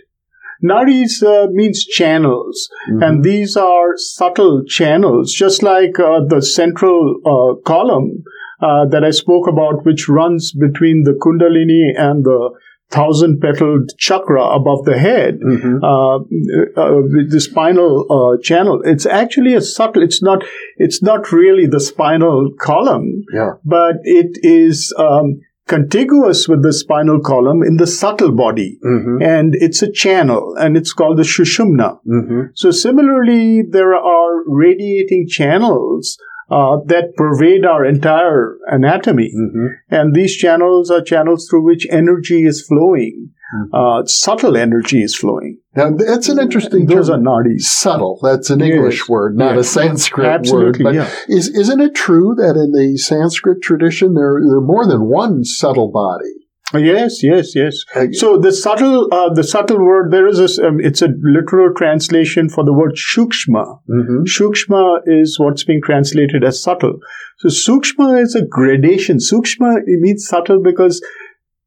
Nadis 0.64 1.22
uh, 1.22 1.48
means 1.52 1.86
channels, 1.86 2.70
mm-hmm. 2.90 3.04
and 3.04 3.24
these 3.24 3.56
are 3.56 3.98
subtle 3.98 4.64
channels, 4.66 5.32
just 5.34 5.62
like 5.62 6.00
uh, 6.00 6.22
the 6.28 6.42
central 6.42 7.20
uh, 7.26 7.62
column 7.68 8.24
uh, 8.62 8.86
that 8.90 9.04
I 9.04 9.12
spoke 9.12 9.48
about, 9.48 9.86
which 9.86 10.08
runs 10.08 10.54
between 10.54 11.04
the 11.04 11.12
Kundalini 11.12 11.92
and 11.96 12.24
the 12.24 12.52
thousand 12.92 13.42
petaled 13.42 13.92
chakra 13.98 14.44
above 14.44 14.86
the 14.86 14.98
head, 14.98 15.40
mm-hmm. 15.40 15.84
uh, 15.84 16.18
uh, 16.18 17.02
the 17.28 17.42
spinal 17.42 18.06
uh, 18.10 18.42
channel. 18.42 18.82
It's 18.86 19.06
actually 19.06 19.54
a 19.54 19.62
subtle. 19.62 20.04
It's 20.04 20.22
not. 20.22 20.44
It's 20.78 21.02
not 21.02 21.32
really 21.32 21.66
the 21.66 21.80
spinal 21.80 22.52
column, 22.60 23.24
yeah. 23.34 23.54
but 23.64 23.96
it 24.04 24.38
is. 24.44 24.94
Um, 24.98 25.42
contiguous 25.68 26.48
with 26.48 26.62
the 26.62 26.72
spinal 26.72 27.20
column 27.20 27.64
in 27.64 27.78
the 27.78 27.88
subtle 27.88 28.32
body 28.32 28.78
mm-hmm. 28.86 29.20
and 29.22 29.56
it's 29.56 29.82
a 29.82 29.92
channel 29.92 30.56
and 30.60 30.78
it's 30.78 30.94
called 30.94 31.18
the 31.18 31.24
shushumna 31.24 32.00
mm-hmm. 32.06 32.42
so 32.54 32.70
similarly 32.70 33.64
there 33.64 33.96
are 33.96 34.44
radiating 34.46 35.26
channels 35.28 36.20
uh, 36.50 36.78
that 36.86 37.14
pervade 37.16 37.66
our 37.66 37.86
entire 37.86 38.58
anatomy. 38.68 39.32
Mm-hmm. 39.36 39.68
And 39.90 40.14
these 40.14 40.36
channels 40.36 40.92
are 40.92 41.02
channels 41.02 41.48
through 41.50 41.64
which 41.66 41.88
energy 41.90 42.46
is 42.46 42.66
flowing. 42.66 43.32
Mm-hmm. 43.56 43.76
Uh, 43.76 44.06
subtle 44.06 44.58
energy 44.58 45.02
is 45.04 45.16
flowing. 45.16 45.60
Now, 45.76 45.92
that's 45.92 46.30
an 46.30 46.40
interesting 46.40 46.86
Those 46.86 47.10
term. 47.10 47.28
are 47.28 47.44
nadis. 47.44 47.62
Subtle. 47.62 48.20
That's 48.22 48.50
an 48.50 48.62
English 48.62 49.02
yes. 49.02 49.10
word, 49.10 49.38
not 49.38 49.56
yes. 49.56 49.68
a 49.68 49.70
Sanskrit 49.70 50.28
Absolutely, 50.28 50.84
word. 50.84 50.96
But 50.96 50.96
yeah. 50.96 51.36
is, 51.36 51.50
isn't 51.50 51.82
it 51.82 51.94
true 51.96 52.34
that 52.36 52.56
in 52.56 52.72
the 52.72 52.98
Sanskrit 52.98 53.62
tradition, 53.62 54.14
there, 54.14 54.40
there 54.42 54.58
are 54.58 54.62
more 54.62 54.88
than 54.88 55.06
one 55.06 55.44
subtle 55.44 55.92
body? 55.92 56.45
Yes, 56.78 57.24
yes, 57.24 57.56
yes. 57.56 57.84
So 58.14 58.38
the 58.38 58.52
subtle, 58.52 59.08
uh, 59.12 59.34
the 59.34 59.44
subtle 59.44 59.80
word 59.80 60.12
there 60.12 60.28
is 60.28 60.40
a, 60.40 60.68
um, 60.68 60.80
it's 60.80 61.02
a 61.02 61.10
literal 61.22 61.74
translation 61.76 62.50
for 62.50 62.64
the 62.64 62.74
word 62.74 62.96
shukshma. 62.96 63.80
Mm-hmm. 63.90 64.24
Shukshma 64.24 65.02
is 65.06 65.40
what's 65.40 65.64
being 65.64 65.82
translated 65.84 66.44
as 66.44 66.62
subtle. 66.62 67.00
So 67.40 67.50
sukshma 67.50 68.22
is 68.22 68.36
a 68.36 68.46
gradation. 68.46 69.18
Sukshma 69.18 69.78
it 69.86 70.00
means 70.02 70.28
subtle 70.28 70.62
because 70.64 71.02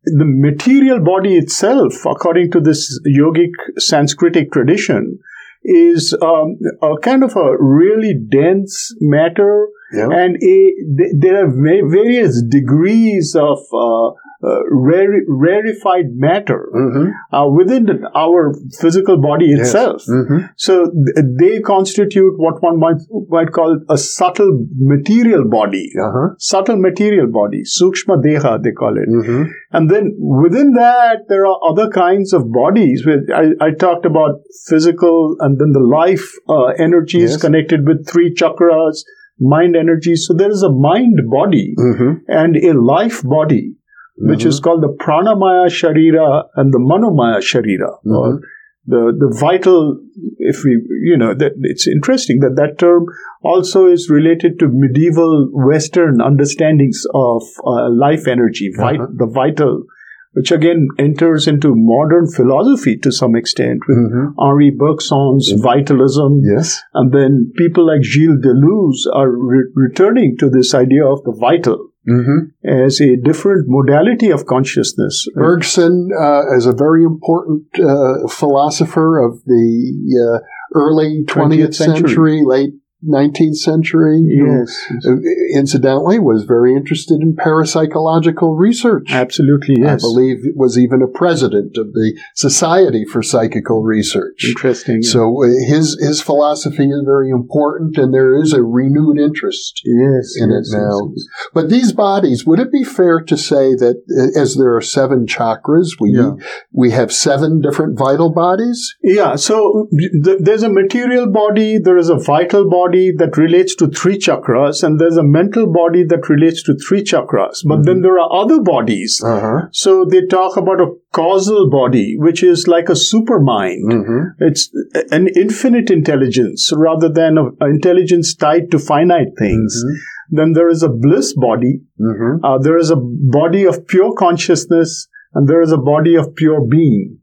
the 0.04 0.24
material 0.24 1.00
body 1.04 1.36
itself, 1.36 2.06
according 2.06 2.50
to 2.52 2.60
this 2.60 3.00
yogic 3.06 3.50
Sanskritic 3.78 4.52
tradition, 4.52 5.18
is 5.64 6.16
um, 6.22 6.58
a 6.82 6.94
kind 7.02 7.22
of 7.22 7.36
a 7.36 7.56
really 7.58 8.14
dense 8.30 8.94
matter, 9.00 9.68
yeah. 9.92 10.08
and 10.10 10.36
a, 10.42 10.72
there 11.18 11.44
are 11.44 11.50
various 11.50 12.42
degrees 12.42 13.36
of 13.38 13.58
uh, 13.74 14.10
uh, 14.42 14.60
rare, 14.70 15.08
rarefied 15.26 16.06
matter 16.14 16.68
mm-hmm. 16.72 17.34
uh, 17.34 17.48
within 17.48 17.86
the, 17.86 18.08
our 18.14 18.54
physical 18.80 19.20
body 19.20 19.46
itself. 19.46 20.02
Yes. 20.02 20.08
Mm-hmm. 20.08 20.38
So 20.56 20.90
th- 20.90 21.26
they 21.38 21.60
constitute 21.60 22.34
what 22.36 22.62
one 22.62 22.78
might, 22.78 22.98
might 23.28 23.50
call 23.50 23.80
a 23.88 23.98
subtle 23.98 24.64
material 24.76 25.44
body. 25.48 25.90
Uh-huh. 26.00 26.34
Subtle 26.38 26.76
material 26.76 27.26
body. 27.26 27.62
Sukshma 27.64 28.22
Deha, 28.22 28.62
they 28.62 28.70
call 28.70 28.96
it. 28.96 29.08
Mm-hmm. 29.08 29.50
And 29.72 29.90
then 29.90 30.14
within 30.18 30.72
that, 30.74 31.24
there 31.28 31.44
are 31.44 31.58
other 31.68 31.90
kinds 31.90 32.32
of 32.32 32.52
bodies. 32.52 33.04
I, 33.34 33.54
I 33.60 33.70
talked 33.72 34.06
about 34.06 34.40
physical 34.68 35.36
and 35.40 35.58
then 35.58 35.72
the 35.72 35.80
life 35.80 36.30
uh, 36.48 36.66
energies 36.78 37.32
yes. 37.32 37.40
connected 37.40 37.86
with 37.88 38.08
three 38.08 38.32
chakras, 38.32 39.02
mind 39.40 39.74
energy. 39.74 40.14
So 40.14 40.32
there 40.32 40.50
is 40.50 40.62
a 40.62 40.70
mind 40.70 41.18
body 41.28 41.74
mm-hmm. 41.76 42.12
and 42.28 42.56
a 42.56 42.72
life 42.80 43.22
body 43.24 43.74
mm-hmm. 44.18 44.30
which 44.30 44.44
is 44.44 44.60
mm-hmm. 44.60 44.64
called 44.64 44.82
the 44.82 44.96
pranamaya 45.04 45.66
sharira 45.66 46.44
and 46.56 46.72
the 46.72 46.78
manomaya 46.78 47.38
sharira, 47.38 47.98
mm-hmm. 48.04 48.12
or 48.12 48.40
the, 48.86 49.12
the 49.18 49.36
vital, 49.38 50.00
if 50.38 50.64
we, 50.64 50.80
you 51.02 51.16
know, 51.16 51.34
that 51.34 51.52
it's 51.60 51.86
interesting 51.86 52.40
that 52.40 52.56
that 52.56 52.78
term 52.78 53.04
also 53.42 53.86
is 53.86 54.08
related 54.08 54.58
to 54.58 54.68
medieval 54.72 55.50
Western 55.52 56.22
understandings 56.22 57.04
of 57.12 57.42
uh, 57.66 57.90
life 57.90 58.26
energy, 58.26 58.72
uh-huh. 58.76 59.06
the 59.14 59.26
vital, 59.26 59.84
which 60.32 60.50
again 60.50 60.88
enters 60.98 61.46
into 61.46 61.74
modern 61.76 62.30
philosophy 62.30 62.96
to 62.96 63.12
some 63.12 63.36
extent 63.36 63.80
with 63.86 63.98
mm-hmm. 63.98 64.40
Henri 64.40 64.70
Bergson's 64.70 65.52
mm-hmm. 65.52 65.62
vitalism. 65.62 66.40
Yes. 66.42 66.80
And 66.94 67.12
then 67.12 67.52
people 67.56 67.86
like 67.86 68.02
Gilles 68.02 68.40
Deleuze 68.40 69.04
are 69.12 69.30
re- 69.30 69.68
returning 69.74 70.36
to 70.38 70.48
this 70.48 70.74
idea 70.74 71.04
of 71.04 71.22
the 71.24 71.36
vital 71.38 71.90
mm-hmm. 72.08 72.68
as 72.68 73.00
a 73.00 73.16
different 73.16 73.66
modality 73.68 74.30
of 74.30 74.46
consciousness. 74.46 75.26
Bergson 75.34 76.10
uh, 76.18 76.56
is 76.56 76.66
a 76.66 76.72
very 76.72 77.04
important 77.04 77.66
uh, 77.78 78.26
philosopher 78.28 79.18
of 79.18 79.44
the 79.44 80.40
uh, 80.42 80.46
early 80.74 81.24
20th, 81.26 81.68
20th 81.68 81.74
century. 81.74 82.08
century. 82.08 82.42
late 82.44 82.74
19th 83.06 83.56
century. 83.56 84.20
Yes. 84.20 84.76
Who, 85.02 85.22
incidentally, 85.54 86.18
was 86.18 86.44
very 86.44 86.74
interested 86.74 87.20
in 87.20 87.36
parapsychological 87.36 88.58
research. 88.58 89.06
Absolutely, 89.10 89.76
yes. 89.78 90.02
I 90.02 90.06
believe 90.06 90.38
was 90.54 90.78
even 90.78 91.02
a 91.02 91.06
president 91.06 91.76
of 91.76 91.92
the 91.92 92.18
Society 92.34 93.04
for 93.04 93.22
Psychical 93.22 93.82
Research. 93.82 94.44
Interesting. 94.44 95.02
So 95.02 95.44
uh, 95.44 95.48
his 95.66 95.96
his 96.00 96.20
philosophy 96.20 96.88
is 96.90 97.02
very 97.04 97.30
important, 97.30 97.96
and 97.98 98.12
there 98.12 98.34
is 98.34 98.52
a 98.52 98.62
renewed 98.62 99.18
interest 99.18 99.80
yes, 99.84 100.34
in 100.36 100.50
yes, 100.50 100.72
it 100.72 100.78
now. 100.78 101.12
yes, 101.14 101.26
But 101.54 101.70
these 101.70 101.92
bodies, 101.92 102.44
would 102.46 102.58
it 102.58 102.72
be 102.72 102.84
fair 102.84 103.20
to 103.20 103.36
say 103.36 103.74
that 103.76 104.02
uh, 104.10 104.40
as 104.40 104.56
there 104.56 104.74
are 104.74 104.80
seven 104.80 105.26
chakras, 105.26 105.90
we 106.00 106.10
Yeah. 106.10 106.32
we 106.72 106.90
have 106.90 107.12
seven 107.12 107.60
different 107.60 107.98
vital 107.98 108.30
bodies? 108.30 108.96
Yeah, 109.02 109.36
so 109.36 109.88
th- 110.24 110.38
there's 110.40 110.62
a 110.64 110.68
material 110.68 111.30
body, 111.30 111.78
there 111.78 111.96
is 111.96 112.08
a 112.08 112.16
vital 112.16 112.68
body 112.68 112.87
that 113.18 113.36
relates 113.36 113.74
to 113.76 113.88
three 113.88 114.18
chakras, 114.18 114.82
and 114.82 115.00
there's 115.00 115.16
a 115.16 115.22
mental 115.22 115.66
body 115.66 116.04
that 116.04 116.28
relates 116.28 116.62
to 116.64 116.74
three 116.74 117.02
chakras. 117.02 117.62
But 117.64 117.84
then 117.84 118.02
there 118.02 118.18
are 118.18 118.32
other 118.32 118.60
bodies. 118.60 119.22
Uh 119.24 119.40
huh. 119.40 119.60
So 119.72 120.04
they 120.04 120.26
talk 120.26 120.56
about 120.56 120.80
a 120.80 120.94
causal 121.12 121.70
body, 121.70 122.16
which 122.18 122.42
is 122.42 122.68
like 122.68 122.88
a 122.88 122.92
supermind. 122.92 123.84
Mm-hmm. 123.84 124.42
It's 124.44 124.70
an 125.10 125.28
infinite 125.36 125.90
intelligence 125.90 126.70
rather 126.74 127.08
than 127.08 127.38
an 127.38 127.56
intelligence 127.62 128.34
tied 128.34 128.70
to 128.70 128.78
finite 128.78 129.38
things. 129.38 129.82
Then 130.30 130.52
there 130.52 130.68
is 130.68 130.82
a 130.82 130.88
bliss 130.88 131.34
body. 131.34 131.80
Mm-hmm. 132.00 132.44
Uh, 132.44 132.58
there 132.58 132.76
is 132.78 132.90
a 132.90 132.96
body 132.96 133.64
of 133.64 133.86
pure 133.86 134.12
consciousness, 134.14 135.08
and 135.34 135.48
there 135.48 135.62
is 135.62 135.72
a 135.72 135.78
body 135.78 136.16
of 136.16 136.34
pure 136.34 136.60
being. 136.66 137.18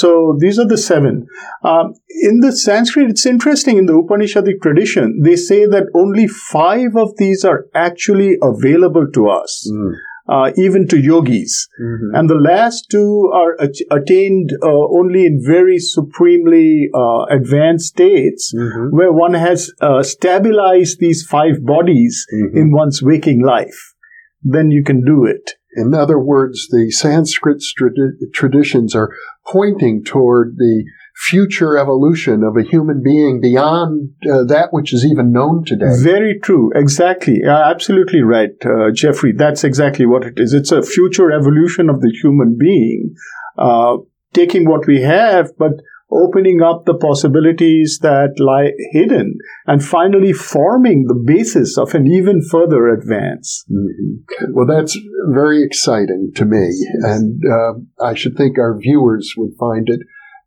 So 0.00 0.36
these 0.40 0.58
are 0.58 0.66
the 0.66 0.78
seven. 0.78 1.26
Um, 1.62 1.92
in 2.28 2.40
the 2.40 2.52
Sanskrit, 2.52 3.10
it's 3.10 3.26
interesting. 3.26 3.76
In 3.76 3.84
the 3.86 3.92
Upanishadic 3.92 4.62
tradition, 4.62 5.20
they 5.22 5.36
say 5.36 5.66
that 5.66 5.88
only 5.94 6.26
five 6.26 6.96
of 6.96 7.10
these 7.18 7.44
are 7.44 7.66
actually 7.74 8.38
available 8.40 9.06
to 9.16 9.28
us, 9.28 9.68
Mm. 9.70 9.92
uh, 10.36 10.48
even 10.56 10.86
to 10.92 10.98
yogis. 11.10 11.68
Mhm. 11.88 12.08
And 12.18 12.30
the 12.30 12.40
last 12.50 12.88
two 12.90 13.30
are 13.40 13.52
at- 13.66 13.84
attained 13.98 14.50
uh, 14.62 14.84
only 15.00 15.26
in 15.26 15.42
very 15.44 15.78
supremely 15.78 16.88
uh, 17.04 17.22
advanced 17.38 17.88
states 17.96 18.54
Mhm. 18.56 18.92
where 18.92 19.12
one 19.12 19.34
has 19.34 19.70
uh, 19.82 20.02
stabilized 20.02 21.00
these 21.00 21.22
five 21.36 21.64
bodies 21.74 22.24
Mhm. 22.34 22.56
in 22.62 22.72
one's 22.82 23.02
waking 23.02 23.42
life. 23.42 23.80
Then 24.42 24.70
you 24.70 24.82
can 24.82 25.04
do 25.04 25.24
it. 25.26 25.52
In 25.74 25.94
other 25.94 26.18
words, 26.18 26.68
the 26.68 26.90
Sanskrit 26.90 27.62
tradi- 27.78 28.32
traditions 28.32 28.94
are 28.94 29.10
pointing 29.46 30.04
toward 30.04 30.56
the 30.56 30.84
future 31.14 31.76
evolution 31.76 32.42
of 32.42 32.56
a 32.56 32.62
human 32.62 33.02
being 33.02 33.40
beyond 33.40 34.10
uh, 34.30 34.44
that 34.44 34.68
which 34.72 34.92
is 34.92 35.04
even 35.04 35.32
known 35.32 35.64
today. 35.64 35.86
Very 36.02 36.38
true. 36.40 36.70
Exactly. 36.74 37.42
Uh, 37.44 37.70
absolutely 37.70 38.22
right, 38.22 38.50
uh, 38.64 38.90
Jeffrey. 38.92 39.32
That's 39.32 39.64
exactly 39.64 40.06
what 40.06 40.24
it 40.24 40.38
is. 40.38 40.52
It's 40.52 40.72
a 40.72 40.82
future 40.82 41.30
evolution 41.30 41.88
of 41.90 42.00
the 42.00 42.10
human 42.22 42.56
being, 42.58 43.14
uh, 43.58 43.98
taking 44.32 44.68
what 44.68 44.86
we 44.86 45.02
have, 45.02 45.50
but 45.58 45.72
opening 46.12 46.60
up 46.62 46.84
the 46.84 46.94
possibilities 46.94 47.98
that 48.02 48.34
lie 48.38 48.72
hidden 48.92 49.38
and 49.66 49.84
finally 49.84 50.32
forming 50.32 51.06
the 51.06 51.14
basis 51.14 51.78
of 51.78 51.94
an 51.94 52.06
even 52.06 52.42
further 52.42 52.88
advance. 52.88 53.64
Mhm. 53.70 54.52
Well, 54.52 54.66
that's 54.66 54.98
very 55.30 55.62
exciting 55.62 56.32
to 56.34 56.44
me, 56.44 56.68
and 57.02 57.42
uh, 57.44 57.74
I 58.00 58.14
should 58.14 58.36
think 58.36 58.58
our 58.58 58.76
viewers 58.78 59.34
would 59.36 59.54
find 59.58 59.88
it 59.88 60.00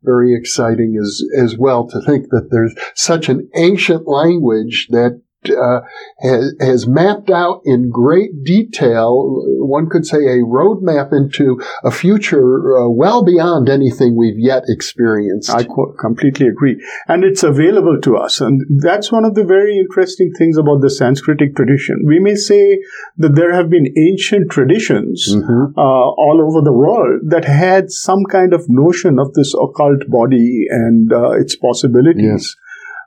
very 0.04 0.36
exciting 0.36 0.96
as 1.00 1.20
as 1.36 1.58
well 1.58 1.86
to 1.88 2.00
think 2.00 2.28
that 2.30 2.48
there's 2.50 2.74
such 2.94 3.28
an 3.28 3.48
ancient 3.56 4.06
language 4.06 4.88
that 4.90 5.20
uh, 5.50 5.80
has, 6.20 6.54
has 6.60 6.86
mapped 6.86 7.30
out 7.30 7.60
in 7.64 7.90
great 7.90 8.44
detail. 8.44 9.42
One 9.60 9.88
could 9.88 10.06
say 10.06 10.18
a 10.18 10.42
roadmap 10.44 11.12
into 11.12 11.60
a 11.84 11.90
future 11.90 12.76
uh, 12.78 12.88
well 12.88 13.24
beyond 13.24 13.68
anything 13.68 14.16
we've 14.16 14.38
yet 14.38 14.64
experienced. 14.68 15.50
I 15.50 15.64
co- 15.64 15.94
completely 15.98 16.46
agree. 16.48 16.82
And 17.08 17.24
it's 17.24 17.42
available 17.42 17.98
to 18.02 18.16
us. 18.16 18.40
And 18.40 18.62
that's 18.82 19.10
one 19.12 19.24
of 19.24 19.34
the 19.34 19.44
very 19.44 19.78
interesting 19.78 20.32
things 20.38 20.56
about 20.56 20.80
the 20.80 20.88
Sanskritic 20.88 21.56
tradition. 21.56 22.04
We 22.06 22.18
may 22.20 22.34
say 22.34 22.78
that 23.18 23.34
there 23.34 23.52
have 23.54 23.70
been 23.70 23.86
ancient 23.96 24.50
traditions 24.50 25.34
Mhm. 25.34 25.72
uh, 25.76 25.80
all 25.80 26.40
over 26.46 26.62
the 26.64 26.72
world 26.72 27.22
that 27.28 27.44
had 27.44 27.90
some 27.90 28.24
kind 28.30 28.52
of 28.52 28.64
notion 28.68 29.18
of 29.18 29.32
this 29.34 29.54
occult 29.54 30.08
body 30.08 30.66
and 30.70 31.12
uh, 31.12 31.30
its 31.32 31.56
possibilities. 31.56 32.24
Yes. 32.24 32.56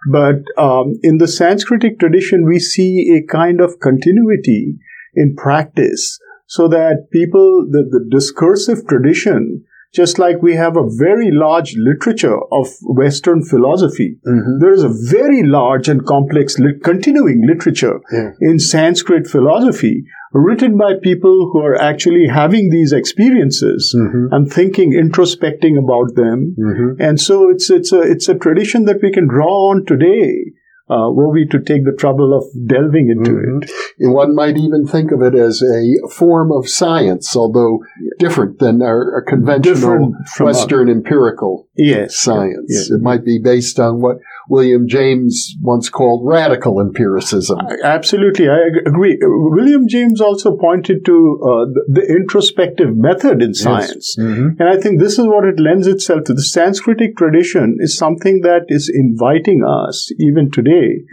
But 0.08 0.44
um, 0.58 1.00
in 1.04 1.18
the 1.18 1.26
Sanskritic 1.26 2.00
tradition, 2.00 2.46
we 2.46 2.60
see 2.60 3.18
a 3.18 3.32
kind 3.32 3.60
of 3.60 3.80
continuity 3.80 4.78
in 5.16 5.36
practice 5.36 6.20
so 6.48 6.68
that 6.68 7.10
people, 7.12 7.68
the, 7.70 7.84
the 7.90 8.08
discursive 8.10 8.88
tradition, 8.88 9.66
just 9.94 10.20
like 10.20 10.42
we 10.42 10.56
have 10.56 10.78
a 10.78 10.88
very 10.98 11.32
large 11.32 11.76
literature 11.78 12.38
of 12.52 12.68
Western 12.84 13.44
philosophy, 13.44 14.20
Mhm. 14.28 14.60
there 14.60 14.72
is 14.72 14.84
a 14.84 14.96
very 15.12 15.42
large 15.44 15.90
and 15.90 16.06
complex 16.06 16.60
lit- 16.60 16.84
continuing 16.84 17.46
literature 17.48 18.00
Yeah. 18.14 18.32
in 18.40 18.60
Sanskrit 18.60 19.26
philosophy 19.28 20.06
written 20.32 20.78
by 20.78 20.94
people 21.02 21.50
who 21.52 21.60
are 21.60 21.76
actually 21.82 22.28
having 22.28 22.70
these 22.70 22.94
experiences 22.94 23.96
Mhm. 24.00 24.28
and 24.32 24.52
thinking, 24.52 24.94
introspecting 24.94 25.76
about 25.78 26.14
them. 26.16 26.56
Mhm. 26.60 26.96
And 27.00 27.20
so 27.20 27.50
it's 27.50 27.72
it's 27.72 27.92
a 27.92 28.02
it's 28.02 28.30
a 28.30 28.36
tradition 28.36 28.86
that 28.86 29.02
we 29.02 29.12
can 29.12 29.28
draw 29.28 29.70
on 29.72 29.86
today, 29.86 30.54
uh, 30.90 31.10
were 31.12 31.30
we 31.30 31.46
to 31.48 31.60
take 31.60 31.86
the 31.86 31.92
trouble 31.92 32.34
of 32.34 32.44
delving 32.68 33.10
into 33.10 33.32
Mhm. 33.32 33.64
it. 33.64 33.72
And 34.00 34.14
one 34.14 34.34
might 34.34 34.58
even 34.58 34.86
think 34.88 35.12
of 35.12 35.22
it 35.22 35.36
as 35.36 35.62
a 35.62 36.08
form 36.10 36.52
of 36.52 36.68
science, 36.68 37.36
although 37.36 37.80
different 38.18 38.60
than 38.60 38.82
our, 38.82 39.14
our 39.14 39.22
conventional 39.22 40.14
Western 40.40 40.90
empirical 40.90 41.68
Yes, 41.78 42.16
science. 42.16 42.66
yes. 42.70 42.90
It 42.90 43.02
might 43.02 43.24
be 43.24 43.40
based 43.40 43.80
on 43.80 44.02
what 44.02 44.18
William 44.50 44.88
James 44.88 45.56
once 45.62 45.90
called 45.90 46.28
radical 46.28 46.82
empiricism. 46.82 47.60
Absolutely, 47.84 48.50
I 48.50 48.58
agree. 48.86 49.18
William 49.22 49.88
James 49.88 50.20
also 50.20 50.58
pointed 50.58 51.06
to 51.06 51.40
uh, 51.44 51.66
the, 51.72 52.02
the 52.02 52.16
introspective 52.16 52.98
method 52.98 53.44
in 53.44 53.54
science. 53.54 54.16
Mhm. 54.20 54.60
And 54.60 54.68
I 54.68 54.78
think 54.82 55.00
this 55.00 55.20
is 55.20 55.28
what 55.28 55.46
it 55.46 55.60
lends 55.60 55.86
itself 55.86 56.24
to. 56.26 56.34
The 56.34 56.42
Sanskritic 56.42 57.16
tradition 57.16 57.78
is 57.80 57.96
something 57.96 58.42
that 58.42 58.66
is 58.70 58.92
inviting 58.94 59.64
us, 59.64 60.12
even 60.20 60.50
today, 60.50 61.04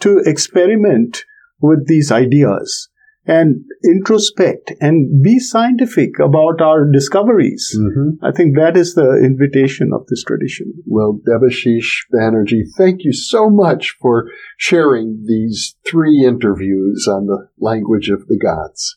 to 0.00 0.18
experiment 0.24 1.24
with 1.60 1.86
these 1.86 2.10
ideas 2.10 2.88
and 3.28 3.62
introspect 3.84 4.72
and 4.80 5.22
be 5.22 5.38
scientific 5.38 6.18
about 6.18 6.62
our 6.62 6.90
discoveries. 6.90 7.78
Mhm. 7.78 8.18
I 8.22 8.32
think 8.32 8.56
that 8.56 8.76
is 8.76 8.94
the 8.94 9.22
invitation 9.22 9.92
of 9.92 10.06
this 10.06 10.24
tradition. 10.24 10.72
Well, 10.86 11.20
Debashish 11.28 12.06
Banerjee, 12.12 12.64
thank 12.76 13.04
you 13.04 13.12
so 13.12 13.50
much 13.50 13.96
for 14.00 14.30
sharing 14.56 15.24
these 15.26 15.76
three 15.86 16.24
interviews 16.24 17.06
on 17.06 17.26
the 17.26 17.48
language 17.58 18.08
of 18.08 18.26
the 18.28 18.38
gods. 18.38 18.96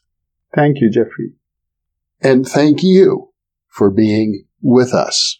Thank 0.56 0.80
you, 0.80 0.90
Jeffrey. 0.90 1.34
And 2.22 2.48
thank 2.48 2.84
you 2.84 3.30
for 3.68 3.92
being 3.92 4.46
with 4.62 4.94
us. 4.94 5.40